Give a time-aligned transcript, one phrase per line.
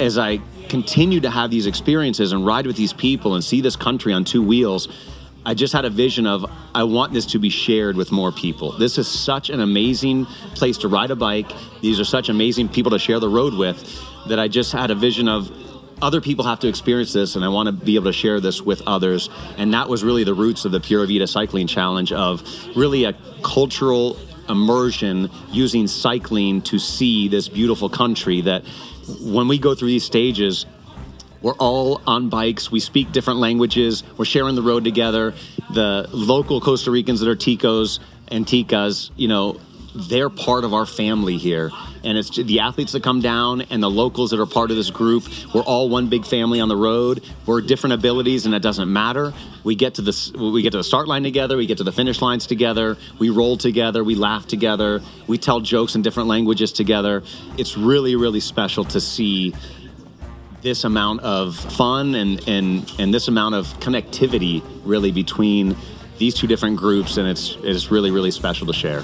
[0.00, 3.76] as I continue to have these experiences and ride with these people and see this
[3.76, 4.88] country on two wheels,
[5.44, 8.72] I just had a vision of I want this to be shared with more people.
[8.72, 11.50] This is such an amazing place to ride a bike.
[11.80, 13.78] These are such amazing people to share the road with
[14.28, 15.50] that I just had a vision of
[16.02, 18.60] other people have to experience this and I want to be able to share this
[18.60, 19.30] with others.
[19.56, 22.42] And that was really the roots of the Pura Vida Cycling Challenge of
[22.76, 24.18] really a cultural
[24.48, 28.64] immersion using cycling to see this beautiful country that
[29.20, 30.66] when we go through these stages,
[31.42, 32.70] we're all on bikes.
[32.70, 34.02] We speak different languages.
[34.16, 35.34] We're sharing the road together.
[35.70, 39.60] The local Costa Ricans that are ticos and ticas, you know,
[39.94, 41.70] they're part of our family here.
[42.06, 44.90] And it's the athletes that come down and the locals that are part of this
[44.90, 45.24] group.
[45.52, 47.24] We're all one big family on the road.
[47.46, 49.34] We're different abilities, and it doesn't matter.
[49.64, 51.56] We get to the we get to the start line together.
[51.56, 52.96] We get to the finish lines together.
[53.18, 54.04] We roll together.
[54.04, 55.02] We laugh together.
[55.26, 57.24] We tell jokes in different languages together.
[57.58, 59.52] It's really really special to see
[60.62, 65.76] this amount of fun and and and this amount of connectivity really between
[66.18, 69.02] these two different groups, and it's it's really really special to share.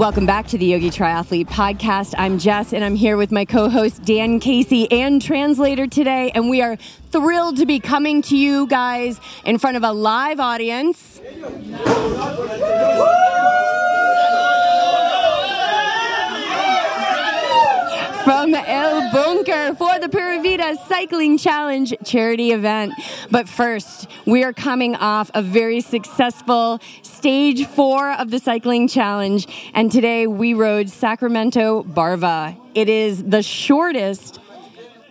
[0.00, 2.14] Welcome back to the Yogi Triathlete Podcast.
[2.16, 6.30] I'm Jess, and I'm here with my co host Dan Casey and translator today.
[6.34, 6.76] And we are
[7.10, 11.20] thrilled to be coming to you guys in front of a live audience.
[18.24, 22.92] From El Bunker for the Pura Vida Cycling Challenge charity event.
[23.30, 29.46] But first, we are coming off a very successful stage four of the Cycling Challenge,
[29.74, 32.56] and today we rode Sacramento Barva.
[32.74, 34.39] It is the shortest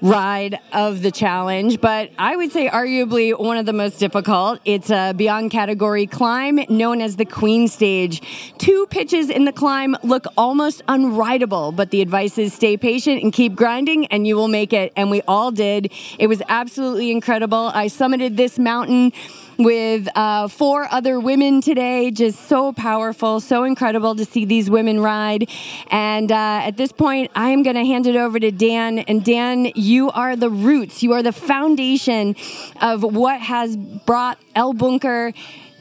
[0.02, 4.60] ride of the challenge, but I would say arguably one of the most difficult.
[4.66, 8.22] It's a beyond category climb known as the Queen Stage.
[8.58, 13.34] Two pitches in the climb look almost unrideable, but the advice is stay patient and
[13.34, 14.94] keep grinding and you will make it.
[14.96, 15.92] And we all did.
[16.18, 17.72] It was absolutely incredible.
[17.74, 19.12] I summited this mountain
[19.60, 22.10] with uh, four other women today.
[22.10, 25.50] Just so powerful, so incredible to see these women ride.
[25.92, 29.00] And uh, at this point, I am going to hand it over to Dan.
[29.00, 32.36] And Dan, you are the roots, you are the foundation
[32.82, 35.34] of what has brought El Bunker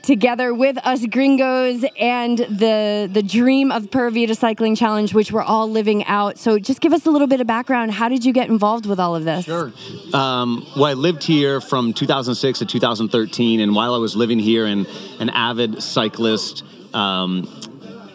[0.09, 5.43] together with us gringos and the the dream of Pura Vida Cycling Challenge, which we're
[5.43, 6.39] all living out.
[6.39, 7.93] So just give us a little bit of background.
[7.93, 9.45] How did you get involved with all of this?
[9.45, 9.71] Sure.
[10.15, 14.65] Um, well, I lived here from 2006 to 2013, and while I was living here
[14.65, 14.87] and
[15.21, 16.65] an avid cyclist,
[16.95, 17.47] um,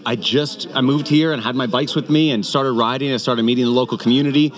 [0.03, 3.13] I just I moved here and had my bikes with me and started riding.
[3.13, 4.51] I started meeting the local community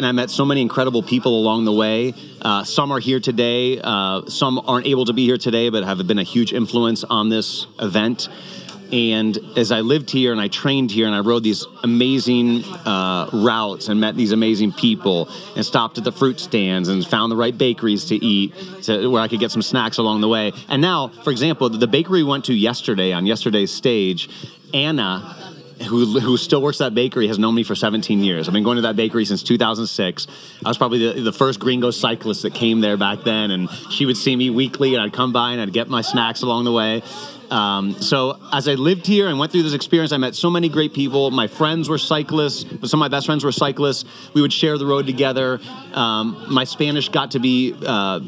[0.00, 2.14] and I met so many incredible people along the way.
[2.40, 6.06] Uh, some are here today, uh, some aren't able to be here today, but have
[6.06, 8.30] been a huge influence on this event.
[8.90, 13.28] And as I lived here and I trained here and I rode these amazing uh,
[13.30, 17.36] routes and met these amazing people and stopped at the fruit stands and found the
[17.36, 20.52] right bakeries to eat to, where I could get some snacks along the way.
[20.70, 24.30] And now, for example, the bakery we went to yesterday on yesterday's stage,
[24.72, 28.48] Anna who, who still works at that bakery, has known me for 17 years.
[28.48, 30.26] I've been going to that bakery since 2006.
[30.64, 34.06] I was probably the, the first gringo cyclist that came there back then, and she
[34.06, 36.72] would see me weekly, and I'd come by and I'd get my snacks along the
[36.72, 37.02] way.
[37.50, 40.68] Um, so as I lived here and went through this experience, I met so many
[40.68, 41.30] great people.
[41.32, 42.60] My friends were cyclists.
[42.88, 44.04] Some of my best friends were cyclists.
[44.34, 45.60] We would share the road together.
[45.92, 48.20] Um, my Spanish got to be uh,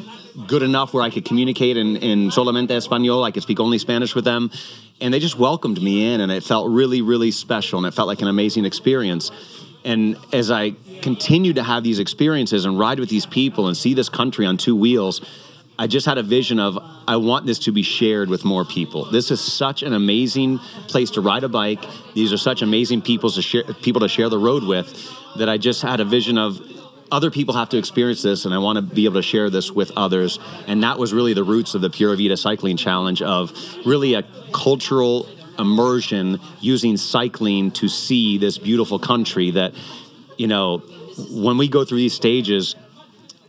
[0.49, 3.25] good enough where I could communicate in, in solamente español.
[3.25, 4.51] I could speak only Spanish with them
[5.03, 8.09] and they just welcomed me in and it felt really really special and it felt
[8.09, 9.31] like an amazing experience.
[9.85, 13.95] And as i continue to have these experiences and ride with these people and see
[13.95, 15.21] this country on two wheels
[15.77, 19.05] i just had a vision of i want this to be shared with more people.
[19.11, 21.85] This is such an amazing place to ride a bike.
[22.15, 24.87] These are such amazing people to share people to share the road with
[25.37, 26.61] that i just had a vision of
[27.13, 29.71] other people have to experience this and I want to be able to share this
[29.71, 30.39] with others.
[30.67, 33.53] And that was really the roots of the Pura Vida Cycling Challenge of
[33.85, 35.29] really a cultural
[35.59, 39.75] immersion using cycling to see this beautiful country that,
[40.39, 40.79] you know,
[41.31, 42.75] when we go through these stages,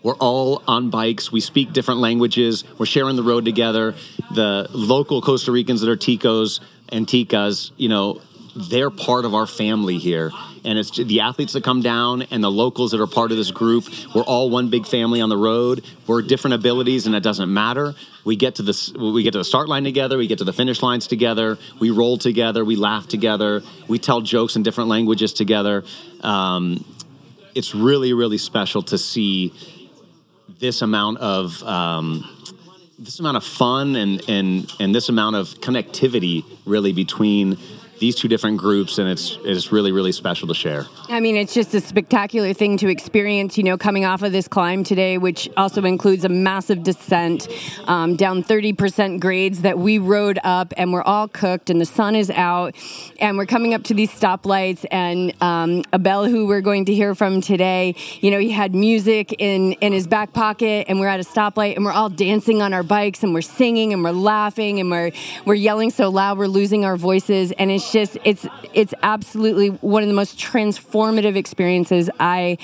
[0.04, 1.32] we're all on bikes.
[1.32, 2.66] We speak different languages.
[2.78, 3.96] We're sharing the road together.
[4.36, 6.60] The local Costa Ricans that are ticos
[6.90, 8.22] and ticas, you know,
[8.56, 10.32] they're part of our family here
[10.66, 13.52] and it's the athletes that come down and the locals that are part of this
[13.52, 13.86] group.
[14.16, 15.84] We're all one big family on the road.
[16.08, 17.96] We're different abilities, and it doesn't matter.
[18.24, 20.18] We get to the we get to the start line together.
[20.18, 21.58] We get to the finish lines together.
[21.80, 22.64] We roll together.
[22.64, 23.62] We laugh together.
[23.88, 25.84] We tell jokes in different languages together.
[26.22, 26.86] Um,
[27.56, 29.54] it's really really special to see
[30.60, 32.24] this amount of um,
[32.98, 37.58] this amount of fun and and and this amount of connectivity really between
[38.00, 40.86] these two different groups, and it's it's really really special to share.
[41.10, 43.58] I mean, it's just a spectacular thing to experience.
[43.58, 47.48] You know, coming off of this climb today, which also includes a massive descent
[47.86, 52.16] um, down 30% grades that we rode up, and we're all cooked, and the sun
[52.16, 52.76] is out,
[53.20, 54.86] and we're coming up to these stoplights.
[54.92, 59.36] And um, Abel, who we're going to hear from today, you know, he had music
[59.40, 62.74] in in his back pocket, and we're at a stoplight, and we're all dancing on
[62.74, 65.12] our bikes, and we're singing, and we're laughing, and we're
[65.46, 70.04] we're yelling so loud we're losing our voices, and it's just it's it's absolutely one
[70.04, 72.58] of the most transformative experiences I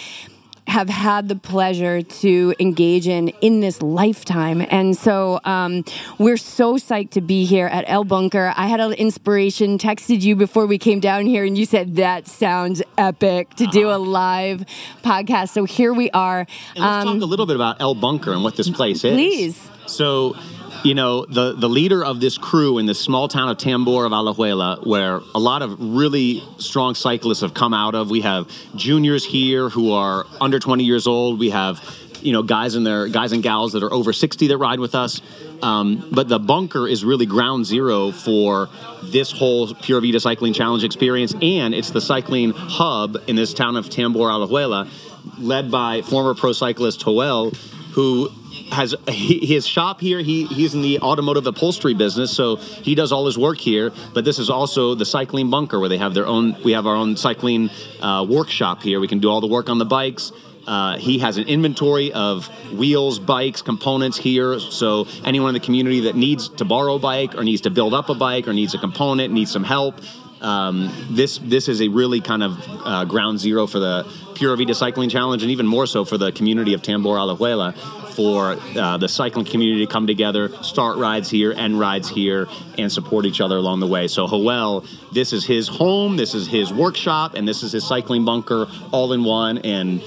[0.69, 4.65] have had the pleasure to engage in in this lifetime.
[4.69, 5.83] And so um,
[6.19, 8.53] we're so psyched to be here at El Bunker.
[8.55, 12.27] I had an inspiration, texted you before we came down here, and you said that
[12.27, 14.63] sounds epic to do a live
[15.03, 15.49] podcast.
[15.49, 16.39] So here we are.
[16.39, 19.13] And let's um, talk a little bit about El Bunker and what this place is.
[19.13, 19.69] Please.
[19.87, 20.35] So
[20.83, 24.11] you know, the, the leader of this crew in this small town of Tambor of
[24.11, 28.09] Alajuela, where a lot of really strong cyclists have come out of.
[28.09, 31.39] We have juniors here who are under 20 years old.
[31.39, 31.81] We have,
[32.21, 34.95] you know, guys and their guys and gals that are over 60 that ride with
[34.95, 35.21] us.
[35.61, 38.69] Um, but the bunker is really ground zero for
[39.03, 43.75] this whole Pura Vida Cycling Challenge experience, and it's the cycling hub in this town
[43.75, 44.89] of Tambor, Alajuela,
[45.37, 47.51] led by former pro cyclist Joel,
[47.91, 48.31] who
[48.71, 50.19] has his shop here.
[50.19, 53.91] He he's in the automotive upholstery business, so he does all his work here.
[54.13, 56.61] But this is also the cycling bunker where they have their own.
[56.63, 57.69] We have our own cycling
[58.01, 58.99] uh, workshop here.
[58.99, 60.31] We can do all the work on the bikes.
[60.67, 64.59] Uh, he has an inventory of wheels, bikes, components here.
[64.59, 67.95] So anyone in the community that needs to borrow a bike or needs to build
[67.95, 69.95] up a bike or needs a component, needs some help,
[70.41, 74.73] um, this this is a really kind of uh, ground zero for the Pura Vida
[74.73, 77.75] Cycling Challenge, and even more so for the community of Tambor Alajuela
[78.19, 82.47] for uh, the cycling community to come together, start rides here, end rides here,
[82.77, 84.09] and support each other along the way.
[84.09, 84.83] So, Joel,
[85.13, 89.13] this is his home, this is his workshop, and this is his cycling bunker all
[89.13, 89.59] in one.
[89.59, 90.01] And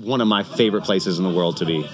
[0.00, 1.84] one of my favorite places in the world to be.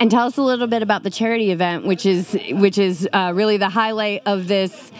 [0.00, 3.30] And tell us a little bit about the charity event, which is which is uh,
[3.32, 4.90] really the highlight of this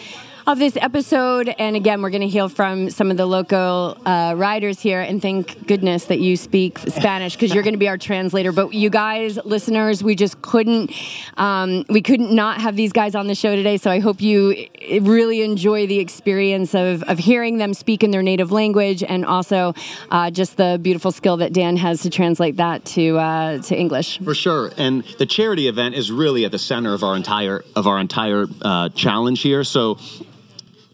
[0.46, 1.54] of this episode.
[1.58, 5.00] And again, we're going to hear from some of the local uh, riders here.
[5.00, 8.52] And thank goodness that you speak Spanish because you're going to be our translator.
[8.52, 10.90] But you guys, listeners, we just couldn't,
[11.36, 13.76] um, we couldn't not have these guys on the show today.
[13.76, 14.66] So I hope you
[15.00, 19.74] really enjoy the experience of, of hearing them speak in their native language and also
[20.10, 24.18] uh, just the beautiful skill that Dan has to translate that to uh, to English.
[24.18, 24.72] For sure.
[24.76, 28.46] And the charity event is really at the center of our entire of our entire
[28.62, 29.64] uh, challenge here.
[29.64, 29.98] So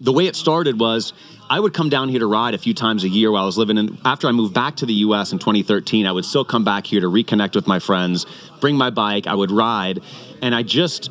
[0.00, 1.12] the way it started was
[1.50, 3.59] I would come down here to ride a few times a year while I was
[3.59, 3.99] living in.
[4.05, 5.33] After I moved back to the U.S.
[5.33, 8.27] in 2013, I would still come back here to reconnect with my friends,
[8.61, 10.00] bring my bike, I would ride,
[10.43, 11.11] and I just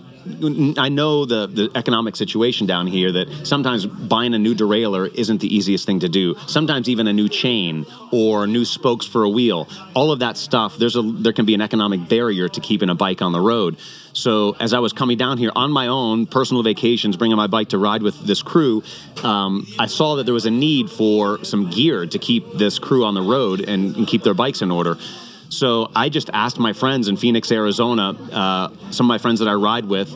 [0.78, 5.42] I know the, the economic situation down here that sometimes buying a new derailleur isn't
[5.42, 6.36] the easiest thing to do.
[6.48, 10.78] Sometimes even a new chain or new spokes for a wheel, all of that stuff,
[10.78, 13.78] there's a there can be an economic barrier to keeping a bike on the road.
[14.14, 17.70] So as I was coming down here on my own, personal vacations, bringing my bike
[17.70, 18.84] to ride with this crew,
[19.24, 23.06] um, I saw that there was a need for some gear to keep this crew
[23.06, 24.98] on the road and, and keep their bikes in order.
[25.50, 29.48] So I just asked my friends in Phoenix, Arizona, uh, some of my friends that
[29.48, 30.14] I ride with,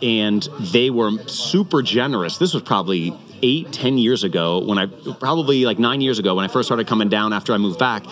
[0.00, 2.38] and they were super generous.
[2.38, 6.44] This was probably eight, ten years ago when I, probably like nine years ago when
[6.44, 8.04] I first started coming down after I moved back.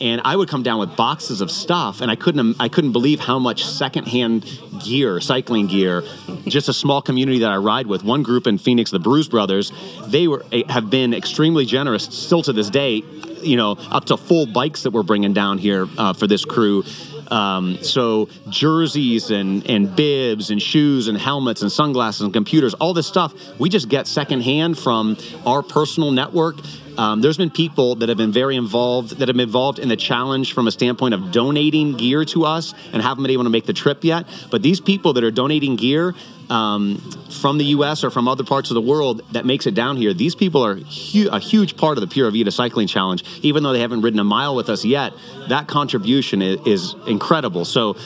[0.00, 3.20] And I would come down with boxes of stuff, and I couldn't I couldn't believe
[3.20, 4.44] how much secondhand
[4.84, 6.02] gear, cycling gear,
[6.44, 8.04] just a small community that I ride with.
[8.04, 9.72] One group in Phoenix, the Bruise Brothers,
[10.06, 13.02] they were have been extremely generous still to this day
[13.42, 16.84] you know, up to full bikes that we're bringing down here uh, for this crew.
[17.28, 22.94] Um, so jerseys and, and bibs and shoes and helmets and sunglasses and computers, all
[22.94, 26.56] this stuff, we just get secondhand from our personal network.
[26.98, 29.96] Um, there's been people that have been very involved, that have been involved in the
[29.96, 33.66] challenge from a standpoint of donating gear to us and haven't been able to make
[33.66, 34.26] the trip yet.
[34.50, 36.14] But these people that are donating gear,
[36.50, 36.98] um,
[37.40, 38.04] from the U.S.
[38.04, 40.14] or from other parts of the world that makes it down here.
[40.14, 43.24] These people are hu- a huge part of the Pura Vida Cycling Challenge.
[43.42, 45.12] Even though they haven't ridden a mile with us yet,
[45.48, 47.64] that contribution is, is incredible.
[47.64, 47.96] So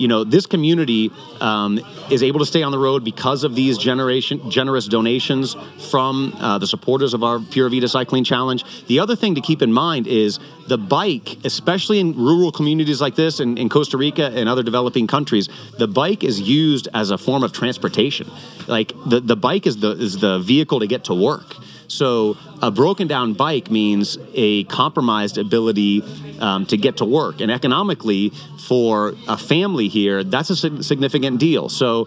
[0.00, 1.78] you know, this community um,
[2.10, 5.54] is able to stay on the road because of these generation generous donations
[5.90, 8.64] from uh, the supporters of our Pura Vida Cycling Challenge.
[8.86, 10.38] The other thing to keep in mind is
[10.68, 15.06] the bike, especially in rural communities like this in, in Costa Rica and other developing
[15.06, 18.30] countries, the bike is used as a form of transportation.
[18.66, 21.56] Like the, the bike is the is the vehicle to get to work.
[21.90, 26.04] So a broken down bike means a compromised ability
[26.38, 28.32] um, to get to work, and economically
[28.68, 31.68] for a family here, that's a significant deal.
[31.68, 32.06] So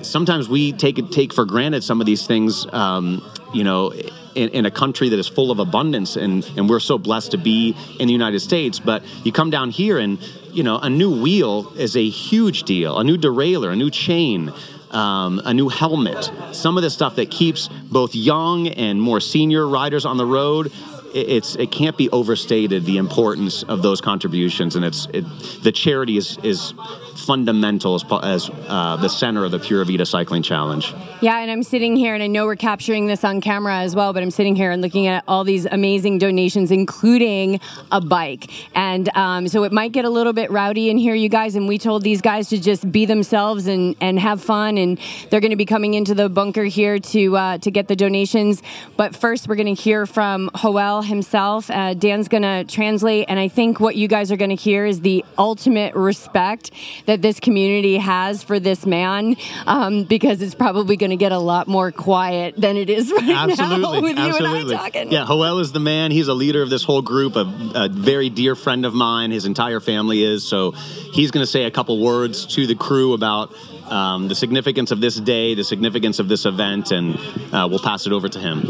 [0.00, 2.66] sometimes we take take for granted some of these things.
[2.72, 3.22] Um,
[3.52, 3.92] you know,
[4.34, 7.38] in, in, a country that is full of abundance, and and we're so blessed to
[7.38, 8.78] be in the United States.
[8.78, 10.18] But you come down here, and
[10.52, 12.98] you know, a new wheel is a huge deal.
[12.98, 14.52] A new derailleur, a new chain.
[14.90, 19.64] Um, a new helmet, some of the stuff that keeps both young and more senior
[19.68, 20.72] riders on the road
[21.14, 25.24] it's it can't be overstated the importance of those contributions, and it's it,
[25.62, 26.74] the charity is is
[27.20, 30.94] fundamental as, as uh, the center of the Pura Vida Cycling Challenge.
[31.20, 34.12] Yeah, and I'm sitting here, and I know we're capturing this on camera as well,
[34.12, 37.60] but I'm sitting here and looking at all these amazing donations, including
[37.92, 38.50] a bike.
[38.74, 41.54] And um, so it might get a little bit rowdy in here, you guys.
[41.54, 44.78] And we told these guys to just be themselves and, and have fun.
[44.78, 44.98] And
[45.28, 48.62] they're going to be coming into the bunker here to uh, to get the donations.
[48.96, 51.70] But first, we're going to hear from Joel himself.
[51.70, 54.86] Uh, Dan's going to translate, and I think what you guys are going to hear
[54.86, 56.70] is the ultimate respect
[57.10, 59.34] that this community has for this man,
[59.66, 63.28] um, because it's probably going to get a lot more quiet than it is right
[63.30, 64.58] absolutely, now with absolutely.
[64.60, 65.10] you and I talking.
[65.10, 66.12] Yeah, Joel is the man.
[66.12, 69.32] He's a leader of this whole group, a, a very dear friend of mine.
[69.32, 70.46] His entire family is.
[70.46, 73.52] So he's going to say a couple words to the crew about
[73.90, 77.16] um, the significance of this day, the significance of this event, and
[77.52, 78.62] uh, we'll pass it over to him.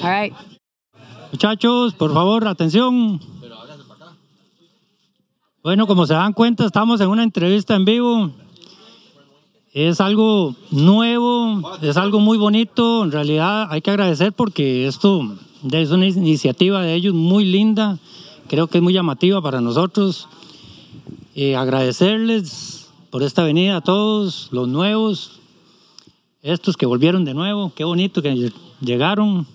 [0.00, 0.32] All right.
[1.32, 3.37] Muchachos, por favor, atención.
[5.68, 8.30] Bueno, como se dan cuenta, estamos en una entrevista en vivo.
[9.74, 13.04] Es algo nuevo, es algo muy bonito.
[13.04, 15.36] En realidad hay que agradecer porque esto
[15.70, 17.98] es una iniciativa de ellos muy linda.
[18.48, 20.26] Creo que es muy llamativa para nosotros.
[21.34, 25.32] Eh, agradecerles por esta venida a todos, los nuevos,
[26.40, 27.72] estos que volvieron de nuevo.
[27.76, 29.46] Qué bonito que llegaron.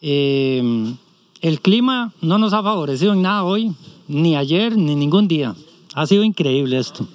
[0.00, 0.96] Eh,
[1.42, 3.72] el clima no nos ha favorecido en nada hoy,
[4.08, 5.54] ni ayer, ni ningún día.
[5.94, 7.06] Ha sido increíble esto.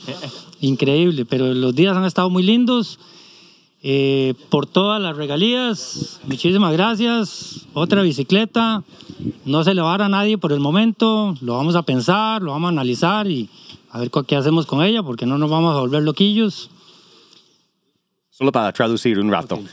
[0.59, 2.99] Increíble, pero los días han estado muy lindos.
[3.83, 7.65] Eh, por todas las regalías, muchísimas gracias.
[7.73, 8.83] Otra bicicleta,
[9.45, 12.43] no se le va a dar a nadie por el momento, lo vamos a pensar,
[12.43, 13.49] lo vamos a analizar y
[13.89, 16.69] a ver qué hacemos con ella, porque no nos vamos a volver loquillos.
[18.41, 19.63] Solo para traducir un rato.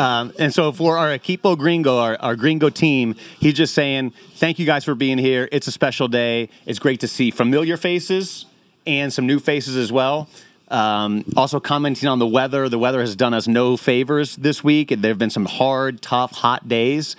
[0.00, 4.58] Um, and so for our Equipo Gringo, our, our Gringo team, he's just saying, thank
[4.58, 5.48] you guys for being here.
[5.52, 6.48] It's a special day.
[6.64, 8.46] It's great to see familiar faces
[8.84, 10.28] and some new faces as well.
[10.66, 12.68] Um, also commenting on the weather.
[12.68, 14.88] The weather has done us no favors this week.
[14.88, 17.14] There have been some hard, tough, hot days.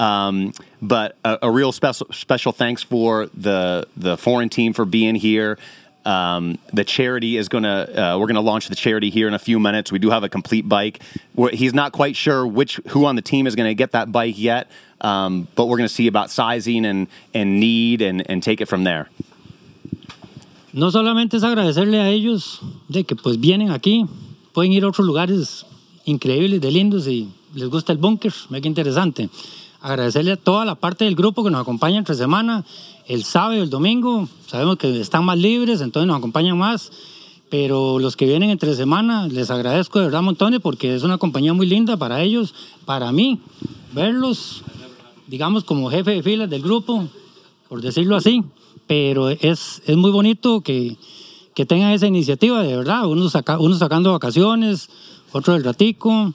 [0.00, 5.14] Um, but a, a, real special special thanks for the the foreign team for being
[5.14, 5.58] here.
[6.08, 9.34] Um, the charity is going to uh, we're going to launch the charity here in
[9.34, 9.92] a few minutes.
[9.92, 11.00] We do have a complete bike.
[11.34, 14.10] We're, he's not quite sure which who on the team is going to get that
[14.10, 14.70] bike yet,
[15.02, 18.68] um, but we're going to see about sizing and and need and and take it
[18.68, 19.10] from there.
[20.72, 24.06] No solamente es agradecerle a ellos de que pues vienen aquí,
[24.54, 25.66] pueden ir a otros lugares
[26.06, 29.28] increíbles, de lindos y les gusta el búnker, ve que interesante.
[29.80, 32.64] Agradecerle a toda la parte del grupo que nos acompaña entre semana
[33.06, 34.28] el sábado y el domingo.
[34.46, 36.90] Sabemos que están más libres, entonces nos acompañan más.
[37.48, 41.54] Pero los que vienen entre semana, les agradezco de verdad montones porque es una compañía
[41.54, 42.54] muy linda para ellos,
[42.84, 43.40] para mí.
[43.92, 44.62] Verlos,
[45.28, 47.08] digamos, como jefe de filas del grupo,
[47.68, 48.44] por decirlo así.
[48.86, 50.96] Pero es, es muy bonito que,
[51.54, 53.06] que tengan esa iniciativa, de verdad.
[53.06, 54.90] Uno, saca, uno sacando vacaciones,
[55.32, 56.34] otro del ratico.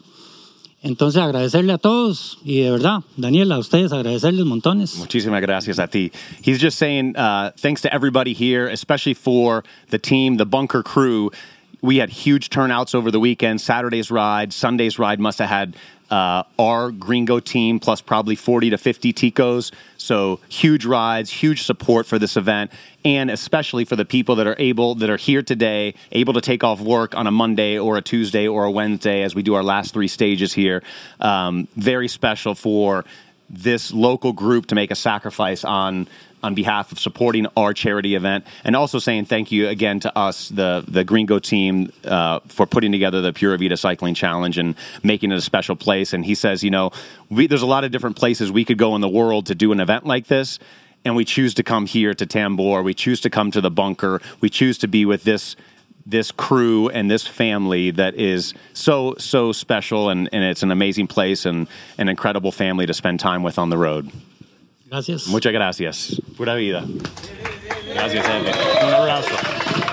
[0.84, 4.98] Entonces agradecerle a todos y de verdad, Daniel, a ustedes agradecerles montones.
[4.98, 6.12] Muchísimas gracias a ti.
[6.42, 11.32] He's just saying uh, thanks to everybody here, especially for the team, the bunker crew.
[11.82, 13.62] We had huge turnouts over the weekend.
[13.62, 15.76] Saturday's ride, Sunday's ride must have had
[16.12, 19.72] uh, our Gringo team plus probably 40 to 50 Ticos.
[19.98, 22.72] So huge rides, huge support for this event,
[23.06, 26.64] and especially for the people that are able, that are here today, able to take
[26.64, 29.64] off work on a Monday or a Tuesday or a Wednesday as we do our
[29.64, 30.82] last three stages here.
[31.20, 33.06] Um, very special for
[33.50, 36.08] this local group to make a sacrifice on
[36.42, 40.50] on behalf of supporting our charity event and also saying thank you again to us,
[40.50, 45.32] the the Gringo team, uh, for putting together the Pura Vida Cycling Challenge and making
[45.32, 46.12] it a special place.
[46.12, 46.92] And he says, you know,
[47.30, 49.72] we, there's a lot of different places we could go in the world to do
[49.72, 50.60] an event like this.
[51.06, 52.84] And we choose to come here to Tambor.
[52.84, 54.22] We choose to come to the bunker.
[54.42, 55.56] We choose to be with this
[56.06, 61.08] this crew and this family that is so so special and, and it's an amazing
[61.08, 61.68] place and
[61.98, 64.12] an incredible family to spend time with on the road.
[64.90, 65.28] Gracias.
[65.28, 66.20] Muchas gracias.
[66.38, 66.86] Pura vida.
[67.94, 68.26] Gracias,
[68.84, 69.93] Un abrazo.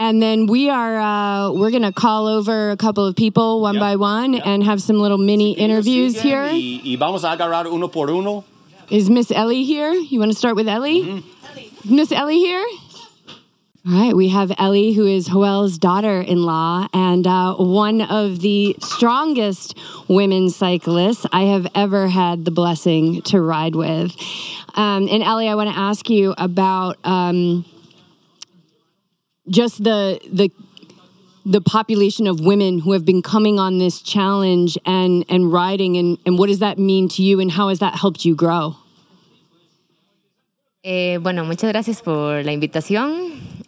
[0.00, 3.80] And then we are uh, we're gonna call over a couple of people one Yep.
[3.80, 4.46] by one Yep.
[4.46, 6.44] and have some little mini interviews here.
[6.52, 8.44] Y, y vamos a agarrar uno por uno.
[8.90, 9.92] Is Miss Ellie here?
[9.92, 11.02] You want to start with Ellie?
[11.02, 11.94] Mm-hmm.
[11.96, 12.64] Miss Ellie here?
[13.86, 18.40] All right, we have Ellie, who is Joel's daughter in law and uh, one of
[18.40, 19.76] the strongest
[20.08, 24.14] women cyclists I have ever had the blessing to ride with.
[24.74, 27.64] Um, and Ellie, I want to ask you about um,
[29.50, 30.50] just the, the,
[31.44, 36.18] the population of women who have been coming on this challenge and, and riding, and,
[36.26, 38.76] and what does that mean to you, and how has that helped you grow?
[40.82, 43.12] Eh, bueno, muchas gracias por la invitación.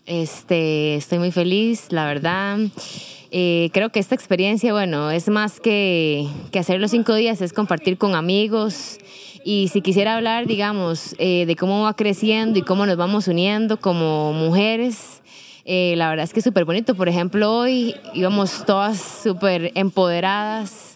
[0.07, 2.59] Este, estoy muy feliz, la verdad.
[3.33, 7.53] Eh, creo que esta experiencia, bueno, es más que, que, hacer los cinco días, es
[7.53, 8.99] compartir con amigos.
[9.45, 13.79] Y si quisiera hablar, digamos, eh, de cómo va creciendo y cómo nos vamos uniendo
[13.79, 15.20] como mujeres,
[15.65, 16.95] eh, la verdad es que es súper bonito.
[16.95, 20.91] Por ejemplo, hoy íbamos todas súper empoderadas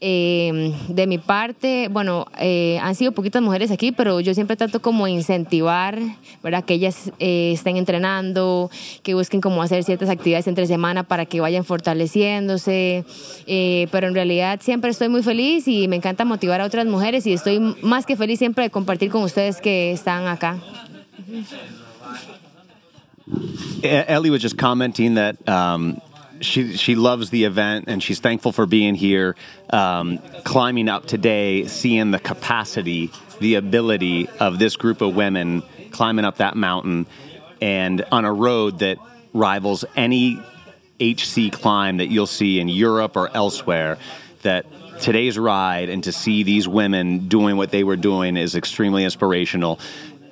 [0.00, 4.80] eh, de mi parte, bueno, eh, han sido poquitas mujeres aquí, pero yo siempre trato
[4.80, 5.98] como incentivar,
[6.42, 6.64] ¿verdad?
[6.64, 8.70] Que ellas eh, estén entrenando,
[9.02, 13.06] que busquen como hacer ciertas actividades entre semana para que vayan fortaleciéndose.
[13.46, 17.26] Eh, pero en realidad siempre estoy muy feliz y me encanta motivar a otras mujeres
[17.26, 20.58] y estoy más que feliz siempre de compartir con ustedes que están acá.
[23.82, 26.00] Ellie was just commenting that um,
[26.40, 29.36] she she loves the event and she's thankful for being here.
[29.70, 36.24] Um, climbing up today, seeing the capacity, the ability of this group of women climbing
[36.24, 37.06] up that mountain,
[37.60, 38.98] and on a road that
[39.32, 40.40] rivals any
[41.00, 43.98] HC climb that you'll see in Europe or elsewhere.
[44.42, 44.66] That
[45.00, 49.78] today's ride and to see these women doing what they were doing is extremely inspirational.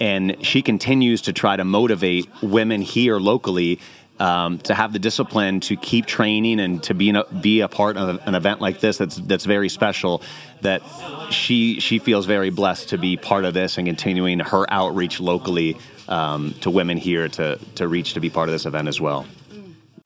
[0.01, 3.81] And she continues to try to motivate women here locally
[4.19, 7.97] um, to have the discipline to keep training and to be a, be a part
[7.97, 10.23] of an event like this that's that's very special.
[10.61, 10.83] That
[11.31, 15.77] she she feels very blessed to be part of this and continuing her outreach locally
[16.09, 19.27] um, to women here to to reach to be part of this event as well.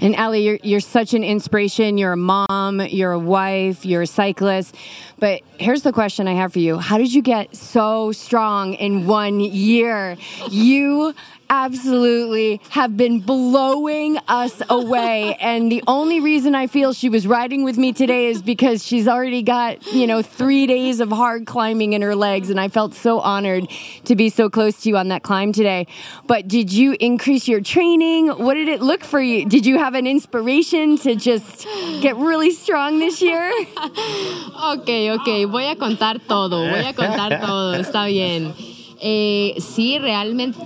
[0.01, 1.99] And Ellie, you're, you're such an inspiration.
[1.99, 4.77] You're a mom, you're a wife, you're a cyclist.
[5.19, 9.09] But here's the question I have for you How did you get so strong in
[9.09, 10.17] one year?
[10.51, 11.15] You
[11.51, 15.35] absolutely have been blowing us away.
[15.41, 19.09] and the only reason I feel she was riding with me today is because she's
[19.09, 22.51] already got, you know, three days of hard climbing in her legs.
[22.51, 23.69] And I felt so honored
[24.05, 25.87] to be so close to you on that climb today.
[26.27, 28.29] But did you increase your training?
[28.29, 29.47] What did it look for you?
[29.47, 31.67] Did you have an inspiration to just
[32.01, 33.49] get really strong this year?
[33.79, 35.45] ok, ok.
[35.47, 36.69] Voy a contar todo.
[36.69, 37.75] Voy a contar todo.
[37.75, 38.78] Está bien.
[39.01, 40.59] Eh, sí, realmente,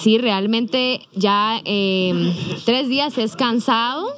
[0.00, 2.32] sí, realmente ya eh,
[2.64, 4.14] tres días es cansado,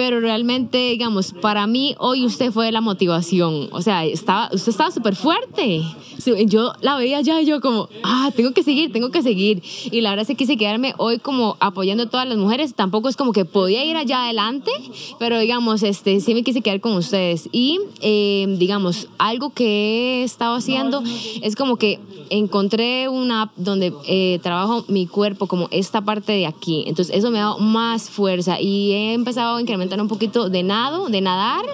[0.00, 3.68] pero realmente, digamos, para mí hoy usted fue la motivación.
[3.70, 5.82] O sea, estaba, usted estaba súper fuerte.
[6.46, 9.62] Yo la veía ya y yo como, ah, tengo que seguir, tengo que seguir.
[9.90, 12.74] Y la verdad es que quise quedarme hoy como apoyando a todas las mujeres.
[12.74, 14.70] Tampoco es como que podía ir allá adelante,
[15.18, 17.50] pero digamos, este, sí me quise quedar con ustedes.
[17.52, 21.02] Y, eh, digamos, algo que he estado haciendo
[21.42, 21.98] es como que
[22.60, 26.84] encontré una app donde eh, trabajo mi cuerpo como esta parte de aquí.
[26.86, 30.62] Entonces eso me ha dado más fuerza y he empezado a incrementar un poquito de
[30.62, 31.64] nado, de nadar.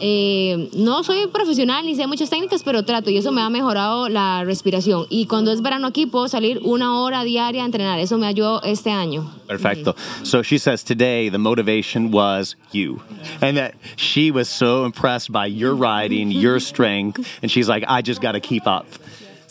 [0.00, 4.10] Eh, no soy profesional ni sé muchas técnicas, pero trato y eso me ha mejorado
[4.10, 5.06] la respiración.
[5.08, 7.98] Y cuando es verano aquí puedo salir una hora diaria a entrenar.
[7.98, 9.30] Eso me ayudó este año.
[9.46, 9.96] Perfecto.
[10.24, 13.00] So she says today the motivation was you.
[13.40, 17.26] And that she was so impressed by your riding, your strength.
[17.40, 18.84] And she's like, I just got to keep up.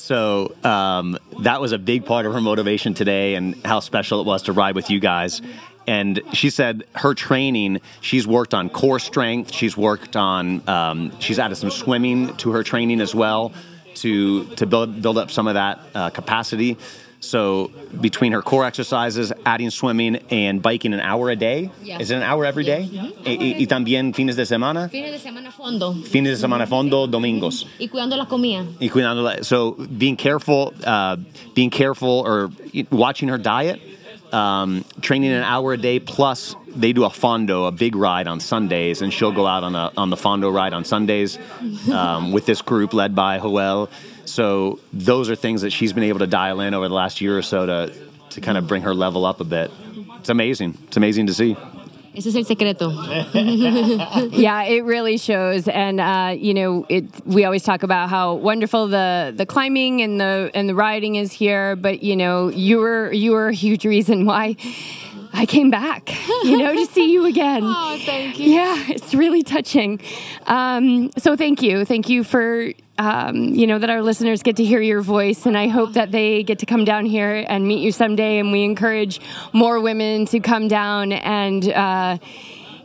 [0.08, 4.26] So um, that was a big part of her motivation today and how special it
[4.26, 5.42] was to ride with you guys.
[5.86, 11.40] And she said her training, she's worked on core strength, she's worked on, um, she's
[11.40, 13.52] added some swimming to her training as well
[13.96, 16.78] to, to build, build up some of that uh, capacity.
[17.20, 22.00] So between her core exercises, adding swimming and biking an hour a day, yeah.
[22.00, 22.82] is it an hour every day?
[22.82, 23.10] Yeah.
[23.26, 24.90] Y, y, y, también fines de semana.
[24.90, 25.94] Fines de semana fondo.
[26.06, 27.66] Fines de semana fondo, domingos.
[27.80, 28.66] Y cuidando la comida.
[28.80, 31.18] Y cuidando la, so being careful, uh,
[31.56, 32.52] being careful, or
[32.92, 33.82] watching her diet.
[34.32, 38.42] Um, training an hour a day plus they do a fondo a big ride on
[38.42, 41.40] sundays and she'll go out on, a, on the fondo ride on sundays
[41.90, 43.90] um, with this group led by joel
[44.28, 47.38] so those are things that she's been able to dial in over the last year
[47.38, 47.94] or so to,
[48.30, 49.72] to kind of bring her level up a bit
[50.20, 51.56] it's amazing it's amazing to see
[52.18, 52.90] Ese es el secreto.
[54.32, 57.06] yeah, it really shows, and uh, you know, it.
[57.28, 61.32] We always talk about how wonderful the the climbing and the and the riding is
[61.32, 64.56] here, but you know, you were you were a huge reason why
[65.38, 66.12] I came back,
[66.44, 67.64] you know, to see you again.
[67.80, 68.52] Oh, thank you.
[68.52, 70.00] Yeah, it's really touching.
[70.46, 74.64] Um, so thank you, thank you for um, you know that our listeners get to
[74.64, 77.82] hear your voice, and I hope that they get to come down here and meet
[77.82, 78.40] you someday.
[78.40, 79.22] And we encourage
[79.54, 81.70] more women to come down and.
[81.70, 82.18] Uh,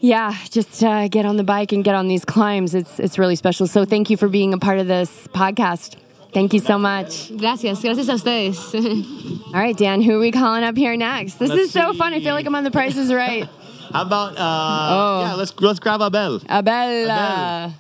[0.05, 2.75] yeah, just uh, get on the bike and get on these climbs.
[2.75, 3.69] It's it's really special.
[3.69, 5.97] So thank you for being a part of this podcast.
[6.33, 7.31] Thank you so much.
[7.37, 8.75] Gracias, gracias a ustedes.
[9.55, 11.35] All right, Dan, who are we calling up here next?
[11.35, 11.99] This Let's is so see.
[11.99, 12.15] fun.
[12.15, 13.47] I feel like I'm on the Price is Right.
[13.93, 15.21] How about uh, Oh.
[15.27, 15.35] yeah?
[15.35, 16.41] Let's let's grab Abel.
[16.49, 17.75] Abella.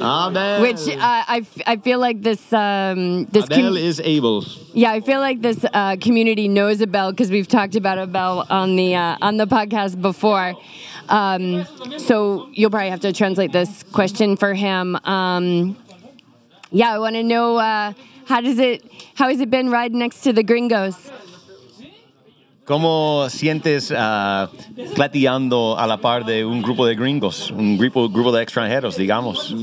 [0.00, 0.60] Abel.
[0.60, 4.44] Which uh, I, f- I feel like this um, this com- is able.
[4.74, 8.76] yeah I feel like this uh, community knows Abel because we've talked about Abel on
[8.76, 10.54] the uh, on the podcast before.
[11.08, 11.66] Um,
[11.98, 14.96] so you'll probably have to translate this question for him.
[15.04, 15.76] Um,
[16.74, 17.92] yeah, I want to know uh,
[18.26, 18.82] how does it
[19.14, 20.96] how has it been riding next to the Gringos?
[22.66, 24.48] ¿Cómo sientes uh,
[24.94, 29.54] platicando a la par de un grupo de gringos, un grupo, grupo de extranjeros, digamos?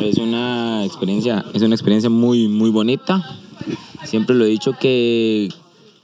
[0.00, 3.20] Es una experiencia, es una experiencia muy, muy bonita.
[4.04, 5.48] Siempre lo he dicho que,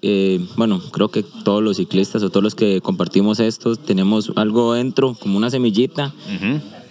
[0.02, 4.74] eh, bueno, creo que todos los ciclistas o todos los que compartimos esto tenemos algo
[4.74, 6.12] dentro, como una semillita,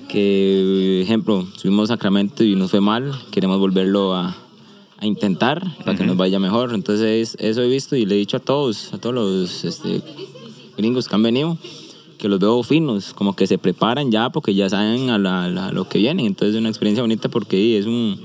[0.09, 4.35] que, ejemplo, subimos a Sacramento y nos fue mal, queremos volverlo a,
[4.97, 6.73] a intentar para que nos vaya mejor.
[6.73, 10.01] Entonces, eso he visto y le he dicho a todos, a todos los este,
[10.77, 11.57] gringos que han venido,
[12.17, 15.67] que los veo finos, como que se preparan ya porque ya saben a, la- la-
[15.67, 16.25] a lo que vienen.
[16.25, 18.19] Entonces es una experiencia bonita porque es un,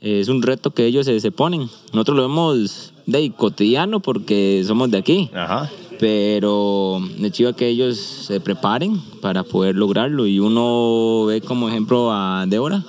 [0.00, 1.68] es un reto que ellos se, se ponen.
[1.92, 5.70] Nosotros lo vemos de cotidiano porque somos de aquí, Ajá.
[5.98, 10.26] Pero de chiva que ellos se preparen para poder lograrlo.
[10.26, 12.84] Y uno ve como ejemplo a Débora,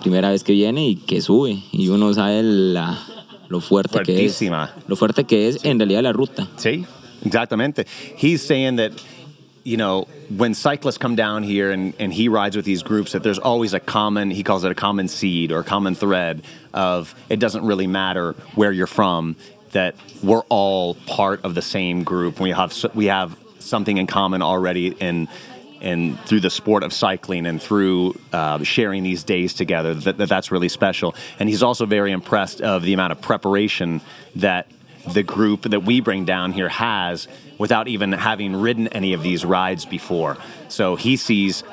[0.00, 2.98] primera vez que viene y que sube, y uno sabe la-
[3.48, 4.36] lo fuerte que es.
[4.36, 4.70] Fuertísima.
[4.88, 6.48] Lo fuerte que es en realidad la ruta.
[6.56, 6.84] Sí,
[7.24, 7.84] exactamente.
[8.16, 8.92] He's saying that,
[9.64, 10.06] you know,
[10.36, 13.74] when cyclists come down here and, and he rides with these groups, that there's always
[13.74, 17.64] a common, he calls it a common seed or a common thread of it doesn't
[17.66, 19.34] really matter where you're from,
[19.72, 22.40] that we're all part of the same group.
[22.40, 25.28] We have, we have something in common already in
[25.80, 30.28] and through the sport of cycling and through uh, sharing these days together that, that
[30.28, 34.00] that's really special and he's also very impressed of the amount of preparation
[34.36, 34.70] that
[35.08, 39.44] the group that we bring down here has without even having ridden any of these
[39.44, 40.36] rides before
[40.68, 41.64] so he sees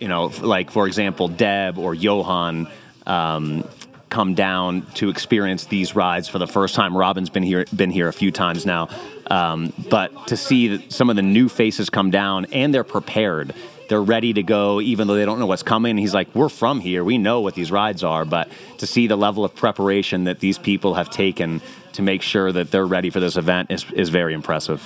[0.00, 2.66] you know like for example deb or johan
[3.06, 3.68] um,
[4.14, 6.96] come down to experience these rides for the first time.
[6.96, 8.88] Robin's been here been here a few times now,
[9.26, 13.52] um, but to see some of the new faces come down and they're prepared.
[13.88, 15.98] They're ready to go, even though they don't know what's coming.
[15.98, 17.02] He's like, "We're from here.
[17.02, 18.48] We know what these rides are." But
[18.78, 21.60] to see the level of preparation that these people have taken
[21.94, 24.80] to make sure that they're ready for this event is is very impressive.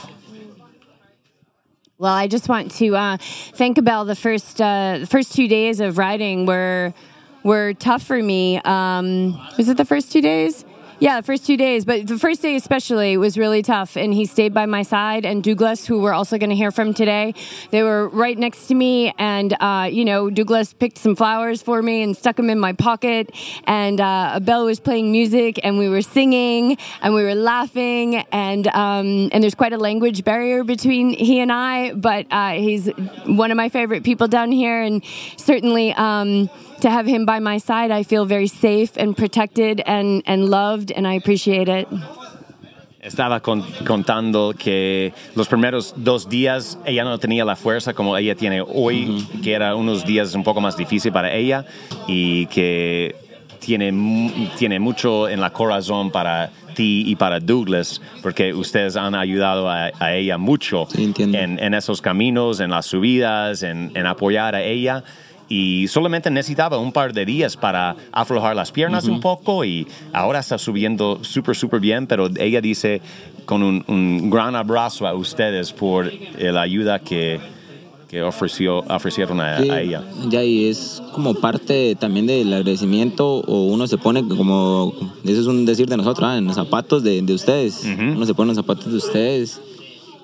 [1.98, 3.18] Well, I just want to uh,
[3.60, 4.06] thank Abel.
[4.06, 6.94] The first uh, the first two days of riding were
[7.48, 8.60] were tough for me.
[8.64, 10.66] Um, was it the first two days?
[11.00, 13.96] Yeah, the first two days, but the first day especially was really tough.
[13.96, 15.24] And he stayed by my side.
[15.24, 17.34] And Douglas, who we're also going to hear from today,
[17.70, 19.14] they were right next to me.
[19.16, 22.72] And uh, you know, Douglas picked some flowers for me and stuck them in my
[22.72, 23.30] pocket.
[23.64, 28.16] And uh, Abel was playing music, and we were singing, and we were laughing.
[28.32, 32.88] And um, and there's quite a language barrier between he and I, but uh, he's
[33.24, 35.02] one of my favorite people down here, and
[35.36, 35.94] certainly.
[35.94, 36.50] Um,
[36.80, 40.92] to have him by my side, I feel very safe and protected and, and loved,
[40.92, 41.88] and I appreciate it.
[43.00, 48.34] Estaba con- contando que los primeros dos días ella no tenía la fuerza como ella
[48.34, 51.64] tiene hoy, que era unos días un poco más difícil para ella
[52.08, 53.14] y que
[53.60, 53.92] tiene,
[54.58, 59.90] tiene mucho en la corazón para ti y para Douglas, porque ustedes han ayudado a,
[59.98, 64.62] a ella mucho Sí, en, en esos caminos, en las subidas, en, en apoyar a
[64.62, 65.04] ella.
[65.48, 70.40] Y solamente necesitaba un par de días para aflojar las piernas un poco y ahora
[70.40, 73.00] está subiendo súper, súper bien, pero ella dice
[73.46, 77.40] con un, un gran abrazo a ustedes por eh, la ayuda que,
[78.08, 80.04] que ofreció, ofrecieron a, Sí, a ella.
[80.28, 85.46] Ya, y es como parte también del agradecimiento, o uno se pone como, eso es
[85.46, 87.84] un decir de nosotros, ah, en los zapatos de, de ustedes.
[87.84, 89.60] Uno se pone en los zapatos de ustedes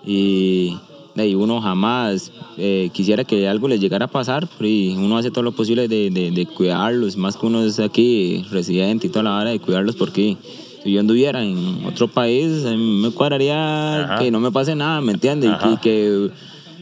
[0.06, 0.76] y,
[1.22, 5.42] ahí uno jamás eh, quisiera que algo les llegara a pasar, y uno hace todo
[5.44, 9.36] lo posible de, de- de cuidarlos, más que uno es aquí residente y toda la
[9.38, 10.36] hora de cuidarlos porque
[10.82, 14.18] si yo anduviera en otro país, me cuadraría Ajá.
[14.18, 15.50] que no me pase nada, ¿me entiendes?
[15.50, 15.70] Ajá.
[15.72, 16.30] Y que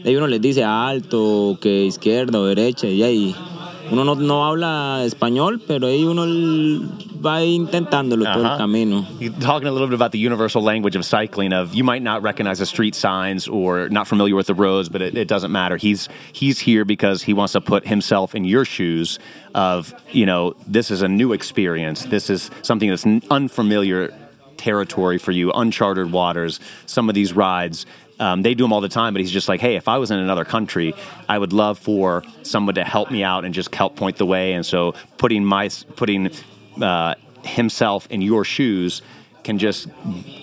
[0.05, 3.35] ahí uno les dice alto, que izquierda o derecha, y ahí
[3.91, 6.23] uno no, no habla español, pero ahí uno
[7.23, 8.57] va intentándolo todo el Uh-huh.
[8.57, 9.05] camino.
[9.19, 12.21] You're talking a little bit about the universal language of cycling of you might not
[12.21, 15.77] recognize the street signs or not familiar with the roads but it, it doesn't matter
[15.77, 19.19] he's he's here because he wants to put himself in your shoes
[19.55, 24.13] of you know this is a new experience this is something that's unfamiliar
[24.57, 27.85] territory for you uncharted waters some of these rides
[28.23, 30.09] um, they do them all the time, but he's just like, hey, if I was
[30.09, 30.95] in another country,
[31.27, 34.53] I would love for someone to help me out and just help point the way.
[34.53, 36.31] And so putting my putting
[36.81, 39.01] uh, himself in your shoes
[39.43, 39.89] can just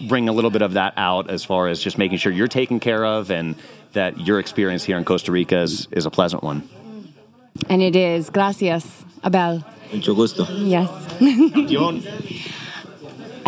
[0.06, 2.80] bring a little bit of that out as far as just making sure you're taken
[2.80, 3.54] care of and
[3.92, 6.68] that your experience here in Costa Rica is, is a pleasant one.
[7.70, 8.28] And it is.
[8.28, 9.64] Gracias, Abel.
[9.90, 10.44] Mucho gusto.
[10.50, 10.90] Yes.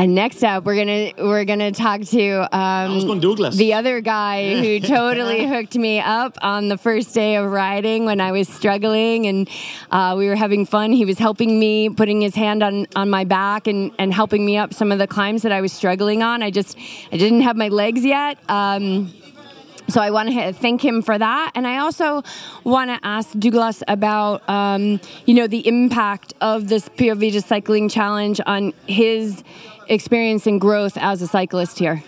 [0.03, 3.55] And next up, we're gonna we're gonna talk to um, Douglas.
[3.55, 8.21] the other guy who totally hooked me up on the first day of riding when
[8.21, 9.49] I was struggling, and
[9.93, 10.91] uh, we were having fun.
[10.91, 14.57] He was helping me, putting his hand on on my back and and helping me
[14.57, 16.43] up some of the climbs that I was struggling on.
[16.43, 16.77] I just
[17.13, 18.39] I didn't have my legs yet.
[18.51, 19.15] Um,
[19.89, 22.23] so I want to thank him for that, and I also
[22.65, 28.41] want to ask Douglas about, um, you know, the impact of this Pure Cycling Challenge
[28.47, 29.45] on his
[29.89, 32.03] experience and growth as a cyclist here.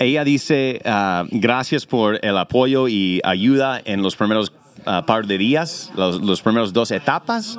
[0.00, 4.52] Ella dice, ah, gracias por el apoyo y ayuda en los primeros
[4.86, 7.58] ah, par de días, los, primeros dos etapas,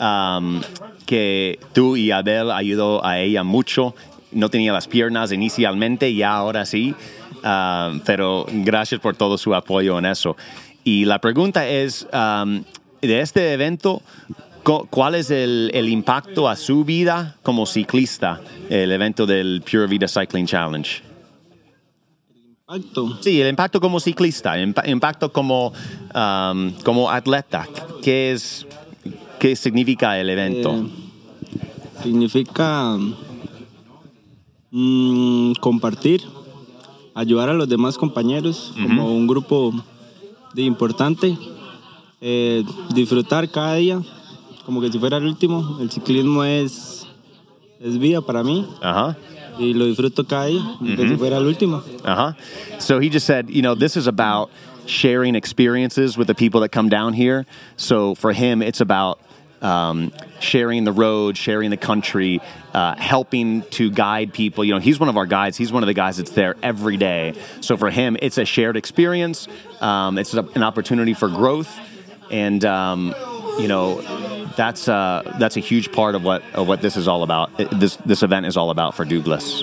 [0.00, 0.62] am,
[1.04, 3.94] que tú y Abel ayudó a ella mucho.
[4.32, 6.94] No tenía las piernas inicialmente, ya ahora sí,
[8.04, 10.36] pero gracias por todo su apoyo en eso.
[10.82, 12.06] Y la pregunta es,
[13.00, 14.02] de este evento,
[14.90, 20.08] ¿Cuál es el, el impacto a su vida como ciclista, el evento del Pure Vida
[20.08, 21.02] Cycling Challenge?
[22.68, 23.16] Impacto.
[23.22, 25.72] Sí, el impacto como ciclista, impa- impacto como,
[26.12, 27.68] um, como atleta.
[28.02, 28.66] ¿Qué, es,
[29.38, 30.74] ¿Qué significa el evento?
[30.74, 32.96] Eh, significa
[34.72, 36.22] mm, compartir,
[37.14, 39.72] ayudar a los demás compañeros como un grupo
[40.54, 41.38] de importante,
[42.20, 44.02] eh, disfrutar cada día
[44.66, 45.78] como que si fuera el último.
[45.80, 47.06] El ciclismo es,
[47.80, 49.16] es vida para mí Ajá.
[49.58, 51.82] y lo disfruto cada día como que si fuera el último.
[52.04, 52.32] Huh.
[52.80, 54.50] So he just said, you know, this is about
[54.86, 57.46] sharing experiences with the people that come down here.
[57.76, 59.20] So for him, it's about
[59.62, 62.40] um, sharing the road, sharing the country,
[62.74, 64.64] uh, helping to guide people.
[64.64, 65.56] You know, he's one of our guides.
[65.56, 67.34] He's one of the guys that's there every day.
[67.60, 69.48] So for him, it's a shared experience.
[69.80, 71.74] Um, it's an opportunity for growth,
[72.30, 73.14] and um,
[73.58, 74.02] you know,
[74.56, 77.56] that's uh, that's a huge part of what of what this is all about.
[77.56, 79.62] This this event is all about for Douglas.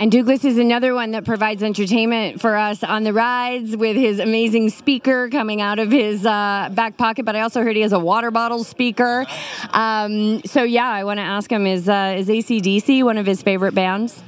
[0.00, 4.20] And Douglas is another one that provides entertainment for us on the rides with his
[4.20, 7.24] amazing speaker coming out of his uh, back pocket.
[7.24, 9.26] But I also heard he has a water bottle speaker.
[9.70, 13.42] Um, so yeah, I want to ask him: Is uh, is ACDC one of his
[13.42, 14.22] favorite bands?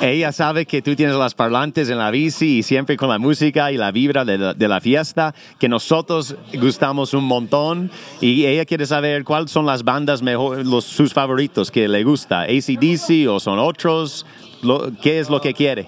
[0.00, 3.70] Ella sabe que tú tienes las parlantes en la bici y siempre con la música
[3.70, 7.90] y la vibra de la, de la fiesta, que nosotros gustamos un montón.
[8.20, 12.42] Y ella quiere saber cuáles son las bandas mejor, los, sus favoritos que le gusta,
[12.42, 14.26] ACDC o son otros,
[14.62, 15.86] lo- qué es lo que quiere,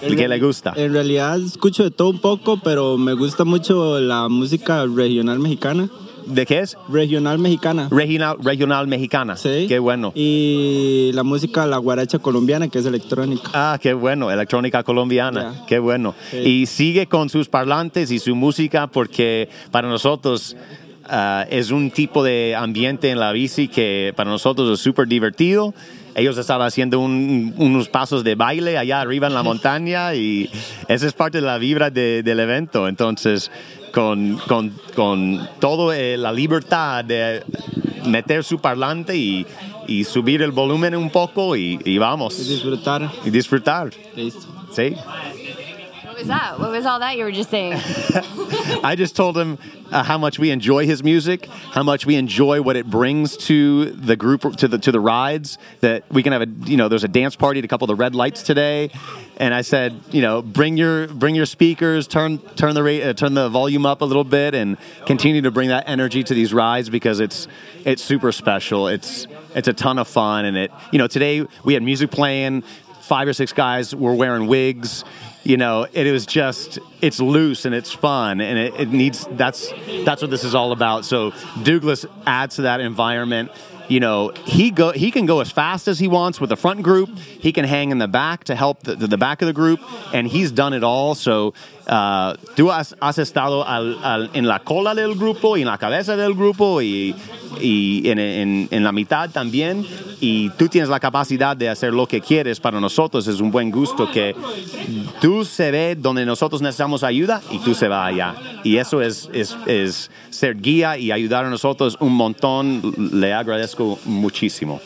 [0.00, 0.72] que le gusta.
[0.76, 5.88] En realidad escucho de todo un poco, pero me gusta mucho la música regional mexicana.
[6.28, 6.76] ¿De qué es?
[6.88, 7.88] Regional mexicana.
[7.90, 9.36] Regional, regional mexicana.
[9.36, 9.66] Sí.
[9.68, 10.12] Qué bueno.
[10.14, 13.50] Y la música, la guaracha colombiana, que es electrónica.
[13.54, 15.66] Ah, qué bueno, electrónica colombiana, Ya.
[15.66, 16.14] qué bueno.
[16.30, 16.36] Sí.
[16.38, 20.56] Y sigue con sus parlantes y su música porque para nosotros
[21.08, 25.72] ah, es un tipo de ambiente en la bici que para nosotros es súper divertido.
[26.14, 30.50] Ellos estaban haciendo un- unos pasos de baile allá arriba en la montaña y
[30.88, 32.88] esa es parte de la vibra de- del evento.
[32.88, 33.50] Entonces,
[33.98, 37.42] con, con, con toda la libertad de
[38.06, 39.44] meter su parlante y,
[39.88, 42.38] y subir el volumen un poco y, y vamos.
[42.38, 43.10] Y disfrutar.
[43.24, 43.90] Y disfrutar.
[44.14, 44.46] Listo.
[44.72, 44.94] See?
[46.18, 46.58] Was that?
[46.58, 47.74] What was all that you were just saying?
[48.82, 49.56] I just told him
[49.92, 53.92] uh, how much we enjoy his music, how much we enjoy what it brings to
[53.92, 55.58] the group, to the to the rides.
[55.78, 57.96] That we can have a, you know, there's a dance party at a couple of
[57.96, 58.90] the red lights today,
[59.36, 63.12] and I said, you know, bring your bring your speakers, turn turn the rate, uh,
[63.12, 64.76] turn the volume up a little bit, and
[65.06, 67.46] continue to bring that energy to these rides because it's
[67.84, 68.88] it's super special.
[68.88, 72.64] It's it's a ton of fun, and it, you know, today we had music playing.
[73.02, 75.02] Five or six guys were wearing wigs
[75.48, 79.72] you know it was just it's loose and it's fun and it, it needs that's
[80.04, 81.06] that's what this is all about.
[81.06, 81.32] So
[81.62, 83.50] douglas adds to that environment
[83.88, 86.82] you know, he go he can go as fast as he wants with the front
[86.82, 87.10] group.
[87.18, 89.80] He can hang in the back to help the, the back of the group,
[90.12, 91.14] and he's done it all.
[91.14, 91.54] So
[91.88, 95.78] uh, tú has, has estado al, al, en la cola del grupo y en la
[95.78, 97.14] cabeza del grupo y,
[97.60, 99.86] y en, en, en, la mitad también.
[100.20, 103.26] Y tú tienes la capacidad de hacer lo que quieres para nosotros.
[103.26, 104.34] Es un buen gusto que
[105.20, 108.34] tú se ve donde nosotros necesitamos ayuda y tú se va allá.
[108.64, 112.82] Y eso es, es, es ser guía y ayudar a nosotros un montón.
[113.12, 114.80] Le agradezco muchísimo.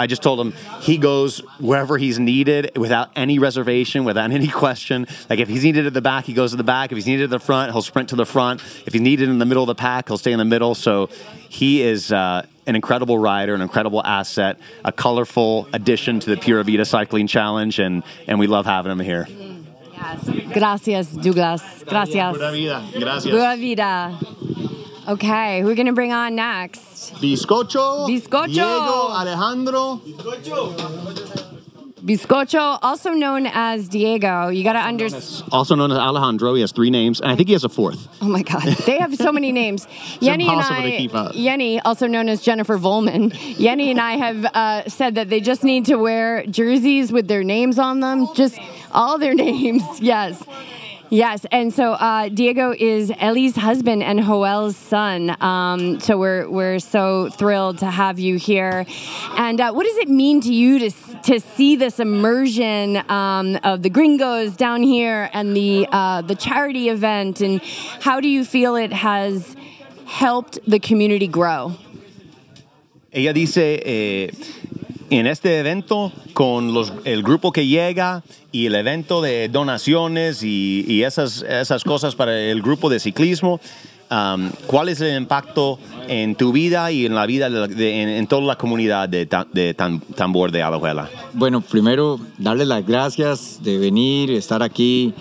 [0.00, 5.06] I just told him he goes wherever he's needed without any reservation, without any question.
[5.28, 6.90] Like if he's needed at the back, he goes to the back.
[6.90, 8.62] If he's needed at the front, he'll sprint to the front.
[8.86, 10.74] If he's needed in the middle of the pack, he'll stay in the middle.
[10.74, 11.10] So
[11.50, 16.64] he is uh, an incredible rider, an incredible asset, a colorful addition to the Pura
[16.64, 19.26] Vida Cycling Challenge, and, and we love having him here.
[20.00, 20.52] Yes.
[20.54, 21.62] Gracias, Douglas.
[21.86, 22.30] Gracias.
[22.36, 22.82] Buena vida.
[22.94, 23.32] Gracias.
[23.32, 24.18] Buena vida.
[25.08, 27.14] Okay, who are we going to bring on next?
[27.20, 28.06] Bizcocho.
[28.06, 28.46] Bizcocho.
[28.46, 30.00] Diego Alejandro.
[32.02, 34.48] Bizcocho, also known as Diego.
[34.48, 35.48] You got to understand.
[35.52, 36.54] Also known as Alejandro.
[36.54, 38.08] He has three names, and I think he has a fourth.
[38.22, 39.86] Oh my God, they have so many names.
[40.20, 41.32] Yenny and impossible to I, keep up.
[41.34, 43.32] Yenny, also known as Jennifer Volman.
[43.56, 47.44] Yenny and I have uh, said that they just need to wear jerseys with their
[47.44, 48.58] names on them, just
[48.92, 49.82] all their names.
[50.00, 50.42] Yes.
[51.12, 55.36] Yes, and so uh, Diego is Ellie's husband and Joel's son.
[55.42, 58.86] Um, so we're we're so thrilled to have you here.
[59.36, 60.90] And uh, what does it mean to you to
[61.24, 66.88] to see this immersion um, of the Gringos down here and the uh, the charity
[66.88, 67.40] event?
[67.40, 67.60] And
[68.00, 69.56] how do you feel it has
[70.06, 71.72] helped the community grow?
[73.12, 74.30] Ella dice, eh,
[75.10, 80.84] en este evento, con los, el grupo que llega y el evento de donaciones y,
[80.88, 83.60] y esas, esas cosas para el grupo de ciclismo,
[84.10, 88.08] um, ¿cuál es el impacto en tu vida y en la vida de, de- en,
[88.08, 91.08] en toda la comunidad de, de Tam- Tambor de Alajuela?
[91.32, 95.12] Bueno, primero darles las gracias de venir, estar aquí.